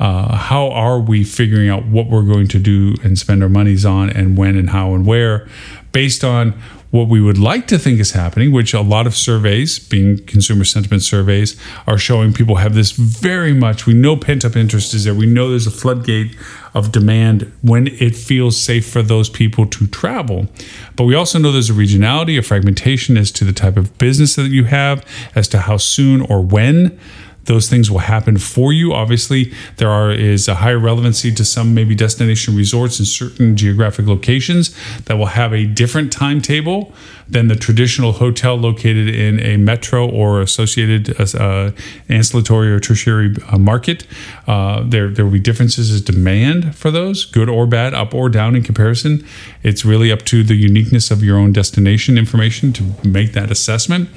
Uh, 0.00 0.34
how 0.34 0.70
are 0.70 0.98
we 0.98 1.22
figuring 1.22 1.68
out 1.68 1.86
what 1.86 2.08
we're 2.08 2.22
going 2.22 2.48
to 2.48 2.58
do 2.58 2.94
and 3.04 3.18
spend 3.18 3.42
our 3.42 3.48
monies 3.48 3.84
on 3.84 4.10
and 4.10 4.36
when 4.36 4.56
and 4.56 4.70
how 4.70 4.94
and 4.94 5.06
where 5.06 5.46
based 5.92 6.24
on 6.24 6.54
what 6.90 7.08
we 7.08 7.20
would 7.20 7.38
like 7.38 7.68
to 7.68 7.78
think 7.78 8.00
is 8.00 8.12
happening, 8.12 8.50
which 8.50 8.74
a 8.74 8.80
lot 8.80 9.06
of 9.06 9.14
surveys, 9.14 9.78
being 9.78 10.24
consumer 10.26 10.64
sentiment 10.64 11.02
surveys, 11.02 11.60
are 11.86 11.96
showing 11.96 12.32
people 12.32 12.56
have 12.56 12.74
this 12.74 12.90
very 12.90 13.52
much. 13.52 13.86
We 13.86 13.94
know 13.94 14.16
pent 14.16 14.44
up 14.44 14.56
interest 14.56 14.92
is 14.92 15.04
there. 15.04 15.14
We 15.14 15.26
know 15.26 15.50
there's 15.50 15.68
a 15.68 15.70
floodgate 15.70 16.36
of 16.74 16.90
demand 16.90 17.52
when 17.62 17.86
it 17.86 18.16
feels 18.16 18.56
safe 18.56 18.90
for 18.90 19.02
those 19.02 19.28
people 19.28 19.66
to 19.66 19.86
travel. 19.86 20.48
But 20.96 21.04
we 21.04 21.14
also 21.14 21.38
know 21.38 21.52
there's 21.52 21.70
a 21.70 21.74
regionality, 21.74 22.36
a 22.36 22.42
fragmentation 22.42 23.16
as 23.16 23.30
to 23.32 23.44
the 23.44 23.52
type 23.52 23.76
of 23.76 23.96
business 23.98 24.34
that 24.34 24.50
you 24.50 24.64
have, 24.64 25.06
as 25.36 25.46
to 25.48 25.60
how 25.60 25.76
soon 25.76 26.22
or 26.22 26.40
when 26.40 26.98
those 27.44 27.68
things 27.68 27.90
will 27.90 27.98
happen 27.98 28.38
for 28.38 28.72
you. 28.72 28.92
Obviously, 28.92 29.52
there 29.76 29.90
are 29.90 30.10
is 30.10 30.48
a 30.48 30.56
higher 30.56 30.78
relevancy 30.78 31.32
to 31.34 31.44
some 31.44 31.74
maybe 31.74 31.94
destination 31.94 32.56
resorts 32.56 32.98
in 32.98 33.06
certain 33.06 33.56
geographic 33.56 34.06
locations 34.06 34.74
that 35.04 35.16
will 35.16 35.26
have 35.26 35.52
a 35.52 35.64
different 35.66 36.12
timetable 36.12 36.92
than 37.30 37.48
the 37.48 37.56
traditional 37.56 38.12
hotel 38.12 38.56
located 38.56 39.08
in 39.08 39.40
a 39.40 39.56
metro 39.56 40.08
or 40.08 40.40
associated 40.40 41.14
uh, 41.34 41.70
ancillary 42.08 42.72
or 42.72 42.80
tertiary 42.80 43.34
uh, 43.48 43.58
market. 43.58 44.06
Uh, 44.46 44.82
there, 44.84 45.08
there 45.08 45.24
will 45.24 45.32
be 45.32 45.38
differences 45.38 45.92
as 45.92 46.02
demand 46.02 46.74
for 46.74 46.90
those, 46.90 47.24
good 47.24 47.48
or 47.48 47.66
bad, 47.66 47.94
up 47.94 48.14
or 48.14 48.28
down 48.28 48.56
in 48.56 48.62
comparison. 48.62 49.24
It's 49.62 49.84
really 49.84 50.10
up 50.10 50.22
to 50.26 50.42
the 50.42 50.54
uniqueness 50.54 51.10
of 51.10 51.22
your 51.22 51.38
own 51.38 51.52
destination 51.52 52.18
information 52.18 52.72
to 52.74 52.82
make 53.04 53.32
that 53.32 53.50
assessment. 53.50 54.08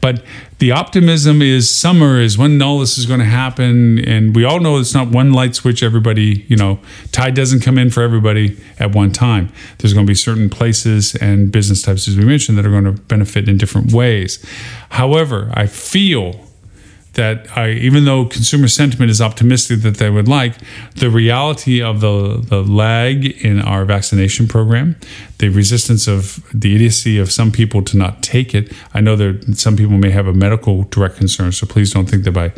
But 0.00 0.22
the 0.60 0.72
optimism 0.72 1.40
is 1.40 1.70
summer 1.70 2.20
is 2.20 2.36
when 2.36 2.60
all 2.60 2.78
this 2.80 2.98
is 2.98 3.06
going 3.06 3.20
to 3.20 3.26
happen, 3.26 3.98
and 4.06 4.36
we 4.36 4.44
all 4.44 4.60
know 4.60 4.78
it's 4.78 4.92
not 4.92 5.08
one 5.08 5.32
light 5.32 5.54
switch. 5.54 5.82
Everybody, 5.82 6.44
you 6.48 6.56
know, 6.56 6.80
tide 7.12 7.34
doesn't 7.34 7.60
come 7.60 7.78
in 7.78 7.88
for 7.90 8.02
everybody 8.02 8.60
at 8.78 8.94
one 8.94 9.10
time. 9.10 9.50
There's 9.78 9.94
going 9.94 10.04
to 10.04 10.10
be 10.10 10.14
certain 10.14 10.50
places 10.50 11.14
and 11.16 11.50
business 11.50 11.80
types, 11.80 12.06
as 12.08 12.16
we 12.16 12.26
mentioned, 12.26 12.58
that 12.60 12.68
are 12.68 12.80
going 12.80 12.96
to 12.96 13.02
benefit 13.02 13.48
in 13.48 13.56
different 13.56 13.92
ways. 13.92 14.44
However, 14.90 15.50
I 15.54 15.66
feel 15.66 16.46
that 17.14 17.56
I, 17.56 17.70
even 17.70 18.04
though 18.04 18.24
consumer 18.24 18.68
sentiment 18.68 19.10
is 19.10 19.20
optimistic 19.20 19.80
that 19.80 19.96
they 19.96 20.10
would 20.10 20.28
like, 20.28 20.54
the 20.94 21.10
reality 21.10 21.82
of 21.82 22.00
the, 22.00 22.40
the 22.40 22.62
lag 22.62 23.26
in 23.44 23.60
our 23.60 23.84
vaccination 23.84 24.46
program, 24.46 24.96
the 25.38 25.48
resistance 25.48 26.06
of 26.06 26.44
the 26.54 26.74
idiocy 26.74 27.18
of 27.18 27.32
some 27.32 27.50
people 27.50 27.82
to 27.82 27.96
not 27.96 28.22
take 28.22 28.54
it. 28.54 28.72
I 28.94 29.00
know 29.00 29.16
that 29.16 29.58
some 29.58 29.76
people 29.76 29.98
may 29.98 30.10
have 30.10 30.28
a 30.28 30.32
medical 30.32 30.84
direct 30.84 31.16
concern, 31.16 31.52
so 31.52 31.66
please 31.66 31.92
don't 31.92 32.08
think 32.08 32.24
that 32.24 32.32
by 32.32 32.52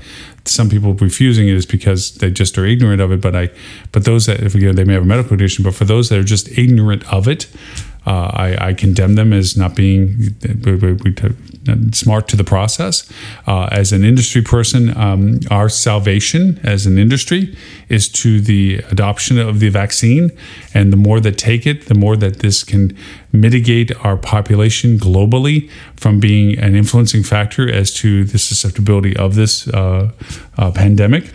some 0.45 0.69
people 0.69 0.93
refusing 0.95 1.49
it 1.49 1.55
is 1.55 1.65
because 1.65 2.17
they 2.17 2.31
just 2.31 2.59
are 2.59 2.67
ignorant 2.67 3.01
of 3.01 3.11
it. 3.11 3.21
But 3.21 3.35
I, 3.35 3.51
but 3.91 4.05
those 4.05 4.27
that 4.27 4.41
if 4.41 4.55
you 4.55 4.67
know, 4.67 4.73
they 4.73 4.85
may 4.85 4.95
have 4.95 5.05
a 5.05 5.07
medical 5.07 5.31
condition, 5.31 5.65
but 5.65 5.75
for 5.75 5.85
those 5.85 6.11
that 6.11 6.19
are 6.19 6.25
just 6.25 6.59
ignorant 6.59 7.11
of 7.11 7.27
it, 7.27 7.47
uh, 8.07 8.31
I, 8.35 8.69
I, 8.69 8.75
condemn 8.75 9.15
them 9.15 9.33
as 9.33 9.57
not 9.57 9.77
being 9.77 10.35
we, 10.65 10.75
we, 10.75 10.93
we, 10.93 11.15
smart 11.93 12.27
to 12.29 12.37
the 12.37 12.43
process. 12.43 13.09
Uh, 13.47 13.69
as 13.71 13.93
an 13.93 14.05
industry 14.05 14.43
person, 14.43 14.97
um, 14.97 15.39
our 15.53 15.69
salvation 15.69 16.59
as 16.65 16.85
an 16.85 16.99
industry 16.99 17.57
is 17.89 18.09
to 18.09 18.41
the 18.41 18.79
adoption 18.91 19.39
of 19.39 19.61
the 19.61 19.69
vaccine. 19.69 20.31
And 20.75 20.93
the 20.93 20.97
more 20.97 21.21
that 21.21 21.39
take 21.39 21.65
it, 21.65 21.87
the 21.87 21.95
more 21.95 22.17
that 22.17 22.41
this 22.41 22.65
can 22.65 22.97
mitigate 23.31 23.93
our 24.05 24.17
population 24.17 24.99
globally 24.99 25.71
from 25.97 26.19
being 26.19 26.59
an 26.59 26.75
influencing 26.75 27.23
factor 27.23 27.73
as 27.73 27.95
to 27.95 28.25
the 28.25 28.39
susceptibility 28.39 29.17
of 29.17 29.37
this 29.37 29.69
uh, 29.69 30.11
uh 30.59 30.71
pandemic 30.73 31.33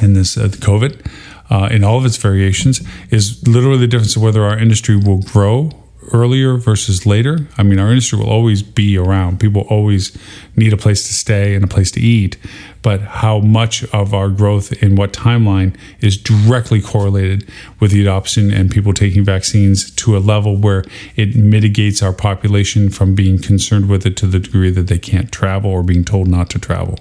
and 0.00 0.14
this 0.14 0.36
uh, 0.36 0.48
COVID 0.48 1.00
uh, 1.50 1.68
in 1.70 1.84
all 1.84 1.98
of 1.98 2.04
its 2.04 2.16
variations 2.16 2.80
is 3.10 3.46
literally 3.46 3.78
the 3.78 3.86
difference 3.86 4.16
of 4.16 4.22
whether 4.22 4.44
our 4.44 4.58
industry 4.58 4.96
will 4.96 5.20
grow 5.22 5.70
earlier 6.12 6.56
versus 6.56 7.06
later. 7.06 7.46
I 7.56 7.62
mean, 7.62 7.78
our 7.78 7.88
industry 7.88 8.18
will 8.18 8.30
always 8.30 8.62
be 8.62 8.96
around. 8.96 9.40
People 9.40 9.62
always 9.68 10.16
need 10.56 10.72
a 10.72 10.76
place 10.76 11.06
to 11.06 11.14
stay 11.14 11.54
and 11.54 11.64
a 11.64 11.68
place 11.68 11.90
to 11.92 12.00
eat. 12.00 12.36
But 12.82 13.00
how 13.00 13.40
much 13.40 13.84
of 13.92 14.14
our 14.14 14.28
growth 14.28 14.72
in 14.82 14.96
what 14.96 15.12
timeline 15.12 15.76
is 16.00 16.16
directly 16.16 16.80
correlated 16.80 17.48
with 17.80 17.90
the 17.90 18.00
adoption 18.00 18.52
and 18.52 18.70
people 18.70 18.92
taking 18.92 19.24
vaccines 19.24 19.90
to 19.96 20.16
a 20.16 20.20
level 20.20 20.56
where 20.56 20.84
it 21.16 21.34
mitigates 21.34 22.02
our 22.02 22.12
population 22.12 22.88
from 22.88 23.14
being 23.14 23.40
concerned 23.40 23.88
with 23.88 24.06
it 24.06 24.16
to 24.18 24.26
the 24.26 24.38
degree 24.38 24.70
that 24.70 24.86
they 24.86 24.98
can't 24.98 25.32
travel 25.32 25.70
or 25.70 25.82
being 25.82 26.04
told 26.04 26.28
not 26.28 26.50
to 26.50 26.58
travel. 26.58 26.98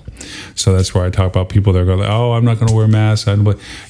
So 0.55 0.73
that's 0.73 0.93
where 0.93 1.05
I 1.05 1.09
talk 1.09 1.27
about 1.27 1.49
people 1.49 1.73
that 1.73 1.79
are 1.81 1.85
go, 1.85 2.03
oh, 2.03 2.33
I'm 2.33 2.43
not 2.43 2.55
going 2.55 2.67
to 2.69 2.75
wear 2.75 2.87
masks. 2.87 3.27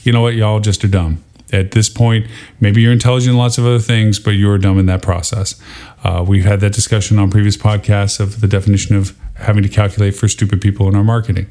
You 0.04 0.12
know 0.12 0.22
what? 0.22 0.36
Y'all 0.36 0.60
just 0.60 0.84
are 0.84 0.90
dumb 0.90 1.24
at 1.52 1.72
this 1.72 1.90
point, 1.90 2.28
maybe 2.60 2.82
you're 2.82 2.92
intelligent 2.92 3.32
in 3.32 3.38
lots 3.38 3.58
of 3.58 3.66
other 3.66 3.80
things, 3.80 4.20
but 4.20 4.32
you're 4.32 4.58
dumb 4.58 4.80
in 4.80 4.86
that 4.88 5.02
process. 5.02 5.60
Uh, 6.04 6.24
we've 6.28 6.46
had 6.46 6.60
that 6.60 6.74
discussion 6.74 7.18
on 7.20 7.32
previous 7.32 7.58
podcasts 7.58 8.20
of 8.20 8.42
the 8.42 8.48
definition 8.48 8.96
of 8.96 9.18
having 9.36 9.64
to 9.64 9.70
calculate 9.70 10.16
for 10.16 10.28
stupid 10.28 10.62
people 10.62 10.88
in 10.88 10.96
our 10.96 11.04
marketing. 11.04 11.48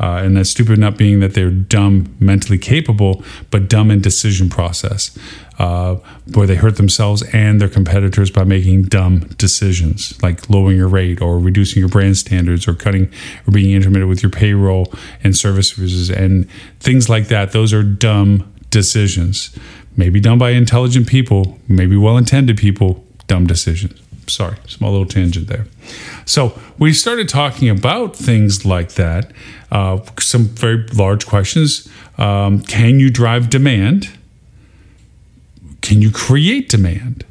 Uh, 0.00 0.22
and 0.24 0.36
that 0.36 0.44
stupid 0.44 0.78
not 0.78 0.96
being 0.96 1.20
that 1.20 1.34
they're 1.34 1.50
dumb 1.50 2.14
mentally 2.18 2.58
capable, 2.58 3.22
but 3.50 3.68
dumb 3.68 3.90
in 3.90 4.00
decision 4.00 4.48
process, 4.48 5.16
uh, 5.58 5.94
where 6.34 6.46
they 6.46 6.56
hurt 6.56 6.76
themselves 6.76 7.22
and 7.32 7.60
their 7.60 7.68
competitors 7.68 8.30
by 8.30 8.42
making 8.42 8.82
dumb 8.82 9.20
decisions, 9.36 10.20
like 10.22 10.50
lowering 10.50 10.76
your 10.76 10.88
rate 10.88 11.20
or 11.22 11.38
reducing 11.38 11.78
your 11.78 11.88
brand 11.88 12.16
standards 12.16 12.66
or 12.66 12.74
cutting 12.74 13.10
or 13.46 13.52
being 13.52 13.74
intermittent 13.74 14.08
with 14.08 14.22
your 14.22 14.30
payroll 14.30 14.92
and 15.22 15.36
services 15.36 16.10
and 16.10 16.50
things 16.80 17.08
like 17.08 17.28
that. 17.28 17.52
Those 17.52 17.72
are 17.72 17.82
dumb 17.82 18.51
decisions, 18.72 19.56
maybe 19.96 20.18
done 20.18 20.38
by 20.38 20.50
intelligent 20.50 21.06
people, 21.06 21.60
maybe 21.68 21.96
well 21.96 22.16
intended 22.16 22.56
people, 22.56 23.04
dumb 23.28 23.46
decisions. 23.46 24.00
Sorry, 24.26 24.56
small 24.66 24.90
little 24.90 25.06
tangent 25.06 25.46
there. 25.48 25.66
So 26.24 26.58
we 26.78 26.92
started 26.92 27.28
talking 27.28 27.68
about 27.68 28.16
things 28.16 28.64
like 28.64 28.92
that, 28.94 29.30
uh, 29.70 30.00
some 30.18 30.46
very 30.46 30.86
large 30.88 31.26
questions. 31.26 31.88
Um, 32.18 32.62
can 32.62 32.98
you 32.98 33.10
drive 33.10 33.50
demand? 33.50 34.10
Can 35.80 36.00
you 36.00 36.10
create 36.10 36.68
demand? 36.68 37.24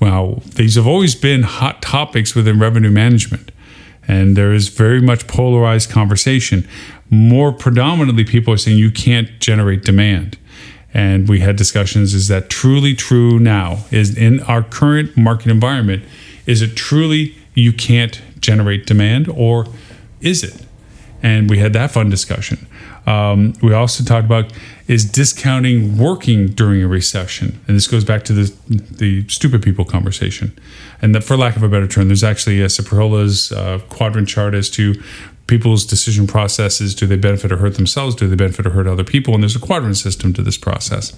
Well, 0.00 0.42
these 0.54 0.76
have 0.76 0.86
always 0.86 1.14
been 1.14 1.42
hot 1.42 1.82
topics 1.82 2.34
within 2.34 2.58
revenue 2.58 2.90
management. 2.90 3.50
And 4.08 4.36
there 4.36 4.52
is 4.52 4.68
very 4.68 5.00
much 5.00 5.26
polarized 5.26 5.90
conversation. 5.90 6.66
More 7.10 7.52
predominantly, 7.52 8.24
people 8.24 8.52
are 8.54 8.56
saying 8.56 8.78
you 8.78 8.90
can't 8.90 9.38
generate 9.38 9.84
demand. 9.84 10.38
And 10.94 11.28
we 11.28 11.40
had 11.40 11.56
discussions 11.56 12.14
is 12.14 12.28
that 12.28 12.48
truly 12.48 12.94
true 12.94 13.38
now? 13.38 13.84
Is 13.90 14.16
in 14.16 14.40
our 14.44 14.62
current 14.62 15.16
market 15.16 15.50
environment, 15.50 16.04
is 16.46 16.62
it 16.62 16.74
truly 16.74 17.36
you 17.54 17.72
can't 17.72 18.20
generate 18.40 18.86
demand 18.86 19.28
or 19.28 19.66
is 20.20 20.42
it? 20.42 20.64
And 21.22 21.50
we 21.50 21.58
had 21.58 21.72
that 21.74 21.90
fun 21.90 22.08
discussion. 22.08 22.66
Um, 23.06 23.54
we 23.62 23.74
also 23.74 24.04
talked 24.04 24.24
about 24.24 24.52
is 24.88 25.04
discounting 25.04 25.98
working 25.98 26.46
during 26.46 26.82
a 26.82 26.88
recession, 26.88 27.60
and 27.68 27.76
this 27.76 27.86
goes 27.86 28.04
back 28.04 28.24
to 28.24 28.32
the 28.32 28.52
the 28.68 29.28
stupid 29.28 29.62
people 29.62 29.84
conversation. 29.84 30.58
And 31.00 31.22
for 31.22 31.36
lack 31.36 31.54
of 31.54 31.62
a 31.62 31.68
better 31.68 31.86
term, 31.86 32.08
there's 32.08 32.24
actually 32.24 32.60
a 32.62 32.66
Cipolla's 32.66 33.52
uh, 33.52 33.78
quadrant 33.90 34.28
chart 34.28 34.54
as 34.54 34.68
to 34.70 35.00
people's 35.46 35.86
decision 35.86 36.26
processes. 36.26 36.94
Do 36.94 37.06
they 37.06 37.16
benefit 37.16 37.52
or 37.52 37.58
hurt 37.58 37.74
themselves? 37.74 38.14
Do 38.14 38.28
they 38.28 38.36
benefit 38.36 38.66
or 38.66 38.70
hurt 38.70 38.86
other 38.86 39.04
people? 39.04 39.34
And 39.34 39.42
there's 39.42 39.56
a 39.56 39.60
quadrant 39.60 39.96
system 39.96 40.32
to 40.34 40.42
this 40.42 40.58
process 40.58 41.12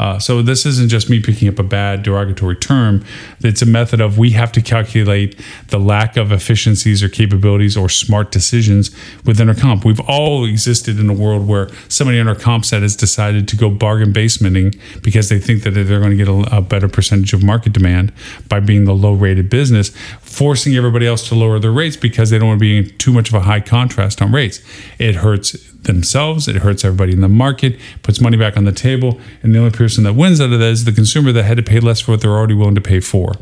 uh, 0.00 0.18
so 0.18 0.40
this 0.40 0.64
isn't 0.64 0.88
just 0.88 1.10
me 1.10 1.20
picking 1.20 1.46
up 1.46 1.58
a 1.58 1.62
bad 1.62 2.02
derogatory 2.02 2.56
term. 2.56 3.04
It's 3.40 3.60
a 3.60 3.66
method 3.66 4.00
of 4.00 4.16
we 4.16 4.30
have 4.30 4.50
to 4.52 4.62
calculate 4.62 5.38
the 5.68 5.78
lack 5.78 6.16
of 6.16 6.32
efficiencies 6.32 7.02
or 7.02 7.10
capabilities 7.10 7.76
or 7.76 7.90
smart 7.90 8.32
decisions 8.32 8.90
within 9.26 9.50
our 9.50 9.54
comp. 9.54 9.84
We've 9.84 10.00
all 10.00 10.46
existed 10.46 10.98
in 10.98 11.10
a 11.10 11.12
world 11.12 11.46
where 11.46 11.68
somebody 11.90 12.18
in 12.18 12.28
our 12.28 12.34
comp 12.34 12.64
set 12.64 12.80
has 12.80 12.96
decided 12.96 13.46
to 13.48 13.56
go 13.56 13.68
bargain 13.68 14.10
basementing 14.10 14.80
because 15.02 15.28
they 15.28 15.38
think 15.38 15.64
that 15.64 15.72
they're 15.72 15.84
going 15.84 16.16
to 16.16 16.16
get 16.16 16.28
a, 16.28 16.56
a 16.56 16.62
better 16.62 16.88
percentage 16.88 17.34
of 17.34 17.42
market 17.42 17.74
demand 17.74 18.10
by 18.48 18.58
being 18.58 18.86
the 18.86 18.94
low 18.94 19.12
rated 19.12 19.50
business, 19.50 19.90
forcing 20.22 20.76
everybody 20.76 21.06
else 21.06 21.28
to 21.28 21.34
lower 21.34 21.58
their 21.58 21.72
rates 21.72 21.98
because 21.98 22.30
they 22.30 22.38
don't 22.38 22.48
want 22.48 22.58
to 22.58 22.62
be 22.62 22.78
in 22.78 22.96
too 22.96 23.12
much 23.12 23.28
of 23.28 23.34
a 23.34 23.40
high 23.40 23.60
contrast 23.60 24.22
on 24.22 24.32
rates. 24.32 24.62
It 24.98 25.16
hurts 25.16 25.54
themselves. 25.84 26.48
It 26.48 26.56
hurts 26.56 26.84
everybody 26.84 27.12
in 27.12 27.20
the 27.20 27.28
market, 27.28 27.78
puts 28.02 28.20
money 28.20 28.36
back 28.36 28.56
on 28.56 28.64
the 28.64 28.72
table, 28.72 29.20
and 29.42 29.54
the 29.54 29.58
only 29.58 29.70
person 29.70 30.04
that 30.04 30.14
wins 30.14 30.40
out 30.40 30.52
of 30.52 30.58
that 30.58 30.70
is 30.70 30.84
the 30.84 30.92
consumer 30.92 31.32
that 31.32 31.44
had 31.44 31.56
to 31.56 31.62
pay 31.62 31.80
less 31.80 32.00
for 32.00 32.12
what 32.12 32.20
they're 32.20 32.30
already 32.30 32.54
willing 32.54 32.74
to 32.74 32.80
pay 32.80 33.00
for. 33.00 33.34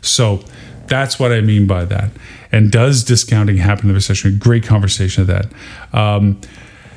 So 0.00 0.44
that's 0.86 1.18
what 1.18 1.32
I 1.32 1.40
mean 1.40 1.66
by 1.66 1.84
that. 1.86 2.10
And 2.50 2.70
does 2.70 3.02
discounting 3.02 3.56
happen 3.56 3.84
in 3.84 3.88
the 3.88 3.94
recession? 3.94 4.38
Great 4.38 4.64
conversation 4.64 5.22
of 5.22 5.26
that. 5.28 5.46
Um, 5.92 6.40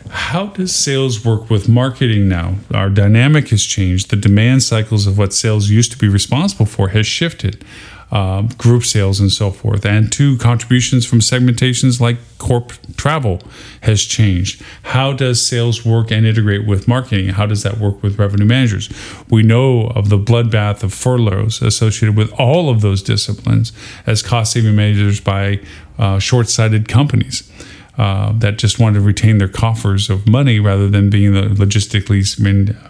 how 0.10 0.48
does 0.48 0.74
sales 0.74 1.26
work 1.26 1.50
with 1.50 1.68
marketing 1.68 2.28
now? 2.28 2.56
Our 2.74 2.90
dynamic 2.90 3.50
has 3.50 3.64
changed. 3.64 4.12
The 4.12 4.16
demand 4.16 4.64
cycles 4.64 5.08
of 5.08 5.18
what 5.18 5.34
sales 5.34 5.70
used 5.70 5.92
to 5.94 5.98
be 5.98 6.08
responsible 6.08 6.66
for 6.66 6.90
has 6.90 7.08
shifted. 7.08 7.64
Uh, 8.12 8.44
group 8.58 8.84
sales 8.84 9.20
and 9.20 9.32
so 9.32 9.52
forth. 9.52 9.86
And 9.86 10.12
two, 10.12 10.38
contributions 10.38 11.06
from 11.06 11.20
segmentations 11.20 12.00
like 12.00 12.18
corp 12.38 12.74
travel 12.96 13.42
has 13.82 14.04
changed. 14.04 14.62
How 14.84 15.14
does 15.14 15.46
sales 15.46 15.86
work 15.86 16.12
and 16.12 16.26
integrate 16.26 16.68
with 16.68 16.88
marketing? 16.88 17.30
How 17.30 17.46
does 17.46 17.64
that 17.64 17.80
work 17.80 18.04
with 18.04 18.20
revenue 18.20 18.46
managers? 18.46 18.90
We 19.30 19.44
know 19.44 19.88
of 19.88 20.10
the 20.10 20.18
bloodbath 20.18 20.84
of 20.84 20.94
furloughs 20.94 21.62
associated 21.62 22.16
with 22.16 22.32
all 22.34 22.70
of 22.70 22.82
those 22.82 23.02
disciplines 23.02 23.74
as 24.06 24.22
cost 24.22 24.54
saving 24.54 24.76
measures 24.76 25.20
by 25.20 25.60
uh, 25.98 26.20
short 26.20 26.50
sighted 26.50 26.88
companies. 26.88 27.50
Uh, 27.98 28.34
that 28.40 28.58
just 28.58 28.78
wanted 28.78 29.00
to 29.00 29.06
retain 29.06 29.38
their 29.38 29.48
coffers 29.48 30.10
of 30.10 30.28
money 30.28 30.60
rather 30.60 30.90
than 30.90 31.10
being 31.10 31.32
logistically 31.32 32.20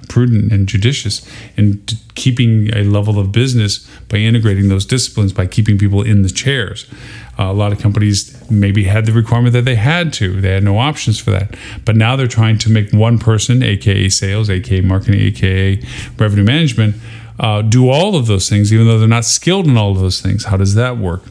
prudent 0.10 0.52
and 0.52 0.68
judicious 0.68 1.28
in 1.58 1.84
keeping 2.16 2.76
a 2.76 2.84
level 2.84 3.20
of 3.20 3.32
business 3.32 3.88
by 4.10 4.18
integrating 4.18 4.68
those 4.68 4.84
disciplines 4.84 5.32
by 5.32 5.46
keeping 5.46 5.78
people 5.78 6.02
in 6.02 6.24
the 6.24 6.30
chairs. 6.30 6.90
Uh, 7.38 7.44
a 7.44 7.54
lot 7.54 7.72
of 7.72 7.80
companies 7.80 8.36
maybe 8.50 8.86
had 8.86 9.06
the 9.06 9.12
requirement 9.12 9.54
that 9.54 9.66
they 9.66 9.76
had 9.76 10.12
to, 10.12 10.42
they 10.42 10.54
had 10.54 10.64
no 10.64 10.80
options 10.80 11.20
for 11.20 11.30
that. 11.30 11.56
But 11.84 11.96
now 11.96 12.16
they're 12.16 12.28
trying 12.28 12.58
to 12.60 12.72
make 12.72 12.92
one 12.92 13.20
person, 13.20 13.62
aka 13.62 14.10
sales, 14.10 14.50
aka 14.50 14.82
marketing, 14.82 15.22
aka 15.22 15.84
revenue 16.18 16.46
management, 16.46 16.96
uh, 17.40 17.62
do 17.62 17.90
all 17.90 18.16
of 18.16 18.26
those 18.26 18.50
things, 18.50 18.74
even 18.74 18.88
though 18.88 18.98
they're 18.98 19.08
not 19.08 19.26
skilled 19.26 19.68
in 19.68 19.78
all 19.78 19.92
of 19.92 20.00
those 20.00 20.20
things. 20.20 20.46
How 20.46 20.58
does 20.58 20.74
that 20.76 20.98
work? 20.98 21.24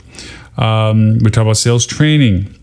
Um, 0.57 1.19
we 1.19 1.31
talk 1.31 1.43
about 1.43 1.57
sales 1.57 1.87
training 1.87 2.55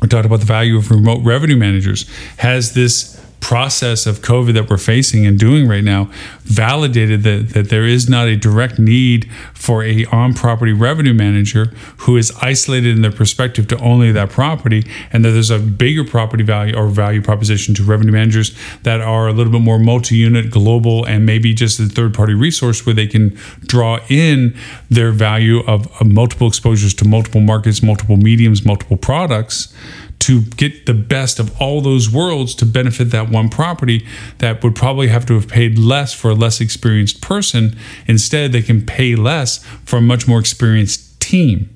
we 0.00 0.08
talked 0.08 0.26
about 0.26 0.40
the 0.40 0.46
value 0.46 0.76
of 0.76 0.90
remote 0.90 1.24
revenue 1.24 1.56
managers. 1.56 2.08
Has 2.38 2.74
this 2.74 3.20
process 3.40 4.06
of 4.06 4.20
COVID 4.20 4.54
that 4.54 4.68
we're 4.68 4.76
facing 4.76 5.24
and 5.24 5.38
doing 5.38 5.68
right 5.68 5.84
now 5.84 6.10
validated 6.42 7.22
that, 7.22 7.50
that 7.50 7.68
there 7.68 7.84
is 7.84 8.08
not 8.08 8.26
a 8.26 8.36
direct 8.36 8.78
need 8.78 9.30
for 9.54 9.84
a 9.84 10.04
on-property 10.06 10.72
revenue 10.72 11.14
manager 11.14 11.66
who 11.98 12.16
is 12.16 12.32
isolated 12.40 12.96
in 12.96 13.02
their 13.02 13.12
perspective 13.12 13.68
to 13.68 13.78
only 13.78 14.10
that 14.12 14.30
property 14.30 14.84
and 15.12 15.24
that 15.24 15.30
there's 15.30 15.50
a 15.50 15.58
bigger 15.58 16.04
property 16.04 16.42
value 16.42 16.74
or 16.76 16.88
value 16.88 17.22
proposition 17.22 17.74
to 17.74 17.84
revenue 17.84 18.12
managers 18.12 18.56
that 18.82 19.00
are 19.00 19.28
a 19.28 19.32
little 19.32 19.52
bit 19.52 19.60
more 19.60 19.78
multi-unit 19.78 20.50
global 20.50 21.04
and 21.04 21.26
maybe 21.26 21.54
just 21.54 21.78
a 21.78 21.86
third-party 21.86 22.34
resource 22.34 22.84
where 22.86 22.94
they 22.94 23.06
can 23.06 23.28
draw 23.60 23.98
in 24.08 24.56
their 24.90 25.12
value 25.12 25.60
of, 25.66 25.86
of 26.00 26.06
multiple 26.06 26.48
exposures 26.48 26.94
to 26.94 27.06
multiple 27.06 27.40
markets 27.40 27.82
multiple 27.82 28.16
mediums 28.16 28.64
multiple 28.64 28.96
products 28.96 29.74
to 30.20 30.42
get 30.42 30.86
the 30.86 30.94
best 30.94 31.38
of 31.38 31.60
all 31.60 31.80
those 31.80 32.10
worlds 32.10 32.54
to 32.56 32.66
benefit 32.66 33.10
that 33.10 33.28
one 33.28 33.48
property 33.48 34.06
that 34.38 34.62
would 34.62 34.74
probably 34.74 35.08
have 35.08 35.26
to 35.26 35.34
have 35.34 35.48
paid 35.48 35.78
less 35.78 36.14
for 36.14 36.30
a 36.30 36.34
less 36.34 36.60
experienced 36.60 37.20
person. 37.20 37.76
Instead, 38.06 38.52
they 38.52 38.62
can 38.62 38.84
pay 38.84 39.14
less 39.14 39.64
for 39.84 39.98
a 39.98 40.02
much 40.02 40.26
more 40.26 40.40
experienced 40.40 41.20
team 41.20 41.75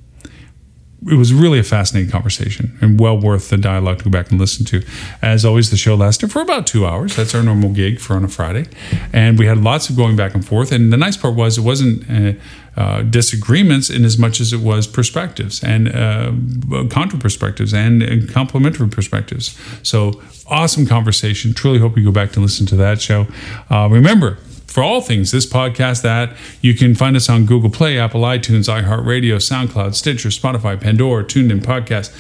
it 1.09 1.15
was 1.15 1.33
really 1.33 1.59
a 1.59 1.63
fascinating 1.63 2.11
conversation 2.11 2.77
and 2.81 3.01
well 3.01 3.19
worth 3.19 3.49
the 3.49 3.57
dialogue 3.57 3.99
to 3.99 4.05
go 4.05 4.11
back 4.11 4.31
and 4.31 4.39
listen 4.39 4.67
to. 4.67 4.83
As 5.23 5.45
always, 5.45 5.71
the 5.71 5.77
show 5.77 5.95
lasted 5.95 6.31
for 6.31 6.43
about 6.43 6.67
two 6.67 6.87
hours. 6.87 7.17
That's 7.17 7.35
our 7.35 7.43
normal 7.43 7.71
gig 7.71 8.01
for 8.01 8.15
on 8.17 8.25
a 8.25 8.29
Friday, 8.29 8.67
and 9.13 9.39
we 9.39 9.47
had 9.47 9.59
lots 9.59 9.89
of 9.89 9.97
going 9.97 10.17
back 10.17 10.35
and 10.35 10.47
forth. 10.47 10.73
And 10.73 10.93
the 10.93 10.97
nice 10.97 11.17
part 11.17 11.35
was 11.35 11.57
it 11.57 11.63
wasn't 11.63 12.11
uh, 12.11 12.39
uh, 12.77 13.03
disagreements 13.03 13.91
in 13.91 14.05
as 14.05 14.19
much 14.19 14.41
as 14.41 14.53
it 14.53 14.61
was 14.61 14.87
perspectives 14.87 15.63
and 15.63 15.89
uh, 15.89 16.33
contra 16.91 17.19
perspectives 17.19 17.73
and, 17.73 18.03
and 18.03 18.29
complementary 18.29 18.89
perspectives. 18.89 19.59
So 19.83 20.23
awesome 20.47 20.87
conversation. 20.87 21.55
Truly 21.55 21.79
hope 21.79 21.97
you 21.97 22.05
go 22.05 22.13
back 22.13 22.33
to 22.33 22.41
listen 22.41 22.67
to 22.67 22.77
that 22.77 23.01
show. 23.01 23.27
Uh, 23.71 23.89
remember 23.91 24.39
for 24.71 24.83
all 24.83 25.01
things 25.01 25.33
this 25.33 25.47
podcast 25.47 26.03
that 26.03 26.37
you 26.61 26.75
can 26.75 26.95
find 26.95 27.17
us 27.17 27.29
on 27.29 27.45
google 27.45 27.71
play 27.71 27.99
apple 27.99 28.23
itunes 28.23 28.69
iheartradio 28.69 29.37
soundcloud 29.37 29.95
stitcher 29.95 30.29
spotify 30.29 30.81
pandora 30.81 31.25
TuneIn 31.25 31.61
podcast 31.61 32.15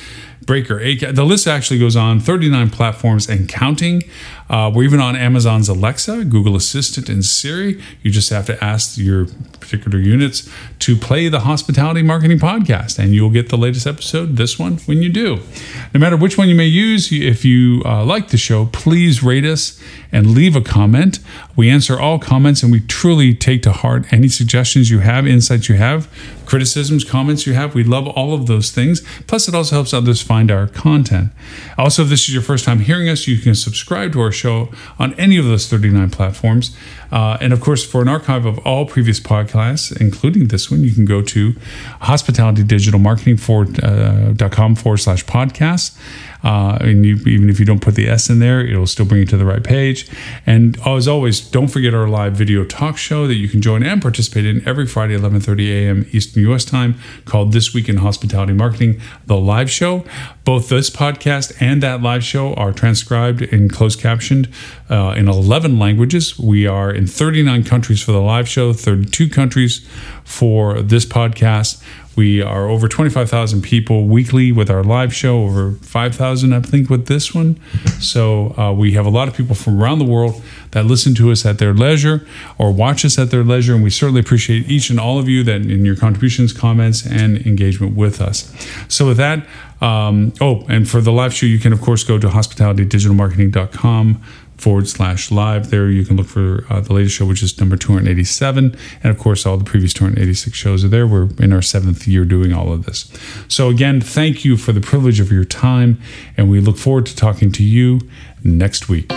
breaker 0.50 0.78
the 1.12 1.24
list 1.24 1.46
actually 1.46 1.78
goes 1.78 1.96
on. 1.96 2.18
39 2.20 2.70
platforms 2.70 3.28
and 3.28 3.48
counting 3.48 4.02
uh, 4.50 4.70
we're 4.74 4.82
even 4.82 4.98
on 4.98 5.14
Amazon's 5.14 5.68
Alexa, 5.68 6.24
Google 6.24 6.56
Assistant, 6.56 7.08
and 7.08 7.24
Siri. 7.24 7.80
You 8.02 8.10
just 8.10 8.30
have 8.30 8.46
to 8.46 8.62
ask 8.62 8.98
your 8.98 9.26
particular 9.60 9.98
units 9.98 10.50
to 10.80 10.96
play 10.96 11.28
the 11.28 11.40
Hospitality 11.40 12.02
Marketing 12.02 12.38
Podcast, 12.38 12.98
and 12.98 13.14
you'll 13.14 13.30
get 13.30 13.48
the 13.48 13.56
latest 13.56 13.86
episode, 13.86 14.36
this 14.36 14.58
one, 14.58 14.78
when 14.86 15.02
you 15.02 15.08
do. 15.08 15.38
No 15.94 16.00
matter 16.00 16.16
which 16.16 16.36
one 16.36 16.48
you 16.48 16.56
may 16.56 16.66
use, 16.66 17.12
if 17.12 17.44
you 17.44 17.82
uh, 17.84 18.04
like 18.04 18.28
the 18.28 18.36
show, 18.36 18.66
please 18.66 19.22
rate 19.22 19.44
us 19.44 19.80
and 20.10 20.34
leave 20.34 20.56
a 20.56 20.60
comment. 20.60 21.20
We 21.54 21.70
answer 21.70 22.00
all 22.00 22.18
comments, 22.18 22.64
and 22.64 22.72
we 22.72 22.80
truly 22.80 23.34
take 23.34 23.62
to 23.62 23.72
heart 23.72 24.12
any 24.12 24.28
suggestions 24.28 24.90
you 24.90 24.98
have, 24.98 25.28
insights 25.28 25.68
you 25.68 25.76
have, 25.76 26.08
criticisms, 26.44 27.04
comments 27.04 27.46
you 27.46 27.52
have. 27.52 27.76
We 27.76 27.84
love 27.84 28.08
all 28.08 28.34
of 28.34 28.46
those 28.46 28.72
things. 28.72 29.02
Plus, 29.28 29.46
it 29.46 29.54
also 29.54 29.76
helps 29.76 29.94
others 29.94 30.20
find 30.20 30.50
our 30.50 30.66
content. 30.66 31.30
Also, 31.78 32.02
if 32.02 32.08
this 32.08 32.28
is 32.28 32.34
your 32.34 32.42
first 32.42 32.64
time 32.64 32.80
hearing 32.80 33.08
us, 33.08 33.28
you 33.28 33.38
can 33.38 33.54
subscribe 33.54 34.12
to 34.14 34.20
our 34.20 34.32
on 34.44 35.14
any 35.14 35.37
of 35.37 35.44
those 35.44 35.68
39 35.68 36.11
platforms. 36.11 36.76
Uh, 37.12 37.37
and 37.40 37.53
of 37.53 37.61
course, 37.61 37.85
for 37.85 38.03
an 38.03 38.09
archive 38.09 38.46
of 38.46 38.59
all 38.61 38.87
previous 38.87 39.18
podcasts, 39.20 40.00
including 40.00 40.46
this 40.48 40.70
one, 40.70 40.85
you 40.85 40.92
can 40.92 41.05
go 41.05 41.20
to 41.22 41.53
hospitalitydigitalmarketing.com 42.03 44.74
forward 44.76 44.98
slash 44.98 45.24
podcast. 45.24 45.96
Uh, 46.42 46.79
and 46.81 47.05
you, 47.05 47.16
even 47.26 47.50
if 47.50 47.59
you 47.59 47.66
don't 47.66 47.81
put 47.81 47.94
the 47.94 48.09
S 48.09 48.31
in 48.31 48.38
there, 48.38 48.61
it'll 48.61 48.87
still 48.87 49.05
bring 49.05 49.20
you 49.20 49.26
to 49.26 49.37
the 49.37 49.44
right 49.44 49.62
page. 49.62 50.09
And 50.46 50.79
as 50.87 51.07
always, 51.07 51.40
don't 51.40 51.68
forget 51.68 51.94
our 51.94 52.09
live 52.09 52.35
video 52.35 52.64
talk 52.64 52.96
show 52.96 53.26
that 53.26 53.35
you 53.35 53.48
can 53.48 53.61
join 53.61 53.83
and 53.83 54.00
participate 54.00 54.46
in 54.46 54.66
every 54.66 54.87
Friday, 54.87 55.16
11:30 55.16 55.68
a.m. 55.68 56.07
Eastern 56.12 56.42
U.S. 56.44 56.64
time, 56.64 56.96
called 57.24 57.53
This 57.53 57.74
Week 57.74 57.88
in 57.88 57.98
Hospitality 57.98 58.53
Marketing, 58.53 59.00
the 59.26 59.37
live 59.37 59.70
show. 59.70 60.05
Both 60.44 60.68
this 60.68 60.90
podcast 60.90 61.55
and 61.61 61.83
that 61.83 62.03
live 62.03 62.24
show 62.24 62.55
are 62.55 62.72
transcribed 62.72 63.42
and 63.42 63.72
closed 63.72 64.00
captioned 64.00 64.48
uh, 64.88 65.14
in 65.16 65.29
11 65.29 65.79
languages. 65.79 66.38
We 66.38 66.66
are 66.66 66.90
in 66.90 67.07
39 67.07 67.64
countries 67.64 68.03
for 68.03 68.12
the 68.12 68.20
live 68.20 68.48
show, 68.48 68.72
32 68.72 69.29
countries 69.29 69.87
for 70.24 70.83
this 70.83 71.05
podcast. 71.05 71.83
We 72.20 72.42
are 72.42 72.68
over 72.68 72.87
25,000 72.87 73.62
people 73.62 74.04
weekly 74.04 74.52
with 74.52 74.68
our 74.68 74.85
live 74.85 75.14
show, 75.14 75.44
over 75.44 75.72
5,000, 75.72 76.52
I 76.52 76.61
think, 76.61 76.90
with 76.90 77.06
this 77.06 77.35
one. 77.35 77.59
So 77.98 78.54
uh, 78.59 78.74
we 78.74 78.92
have 78.92 79.06
a 79.06 79.09
lot 79.09 79.26
of 79.26 79.35
people 79.35 79.54
from 79.54 79.83
around 79.83 80.00
the 80.00 80.04
world 80.04 80.42
that 80.72 80.85
listen 80.85 81.14
to 81.14 81.33
us 81.33 81.46
at 81.46 81.56
their 81.56 81.72
leisure 81.72 82.26
or 82.59 82.72
watch 82.72 83.06
us 83.06 83.18
at 83.18 83.30
their 83.30 83.42
leisure. 83.42 83.74
And 83.74 83.83
we 83.83 83.88
certainly 83.88 84.20
appreciate 84.20 84.68
each 84.68 84.90
and 84.90 85.00
all 85.00 85.18
of 85.18 85.30
you 85.30 85.42
that 85.44 85.62
in 85.62 85.87
your 85.87 85.96
contributions, 85.96 86.52
comments, 86.52 87.06
and 87.06 87.38
engagement 87.46 87.96
with 87.96 88.20
us. 88.20 88.52
So 88.87 89.06
with 89.06 89.16
that, 89.16 89.46
um, 89.80 90.35
oh, 90.42 90.66
and 90.68 90.87
for 90.87 91.00
the 91.00 91.12
live 91.12 91.33
show, 91.33 91.46
you 91.46 91.59
can, 91.59 91.72
of 91.72 91.80
course, 91.80 92.04
go 92.04 92.18
to 92.18 92.28
hospitalitydigitalmarketing.com 92.28 94.22
forward 94.61 94.88
slash 94.88 95.31
live. 95.31 95.70
There 95.70 95.88
you 95.88 96.05
can 96.05 96.16
look 96.16 96.27
for 96.27 96.64
uh, 96.68 96.81
the 96.81 96.92
latest 96.92 97.16
show, 97.16 97.27
which 97.27 97.42
is 97.42 97.59
number 97.59 97.77
287. 97.77 98.77
And 99.03 99.11
of 99.11 99.18
course, 99.18 99.46
all 99.46 99.57
the 99.57 99.64
previous 99.64 99.92
286 99.92 100.57
shows 100.57 100.85
are 100.85 100.88
there. 100.88 101.07
We're 101.07 101.29
in 101.38 101.53
our 101.53 101.62
seventh 101.62 102.07
year 102.07 102.25
doing 102.25 102.53
all 102.53 102.73
of 102.73 102.85
this. 102.85 103.11
So, 103.49 103.68
again, 103.68 104.01
thank 104.01 104.44
you 104.44 104.57
for 104.57 104.73
the 104.73 104.81
privilege 104.81 105.20
of 105.20 105.33
your 105.33 105.44
time. 105.44 106.01
And 106.37 106.51
we 106.51 106.61
look 106.61 106.77
forward 106.77 107.07
to 107.07 107.16
talking 107.16 107.51
to 107.53 107.64
you 107.64 108.01
next 108.44 108.88
week. 108.88 109.11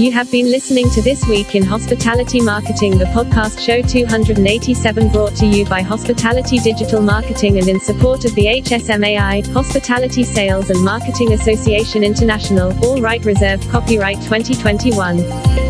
You 0.00 0.10
have 0.12 0.30
been 0.30 0.46
listening 0.46 0.88
to 0.92 1.02
This 1.02 1.26
Week 1.26 1.54
in 1.54 1.62
Hospitality 1.62 2.40
Marketing, 2.40 2.96
the 2.96 3.04
podcast 3.04 3.60
show 3.60 3.82
287, 3.82 5.10
brought 5.10 5.36
to 5.36 5.46
you 5.46 5.66
by 5.66 5.82
Hospitality 5.82 6.58
Digital 6.58 7.02
Marketing 7.02 7.58
and 7.58 7.68
in 7.68 7.78
support 7.78 8.24
of 8.24 8.34
the 8.34 8.46
HSMAI, 8.46 9.46
Hospitality 9.52 10.24
Sales 10.24 10.70
and 10.70 10.82
Marketing 10.82 11.34
Association 11.34 12.02
International, 12.02 12.72
all 12.82 13.02
right 13.02 13.22
reserved 13.26 13.68
copyright 13.68 14.16
2021. 14.22 15.69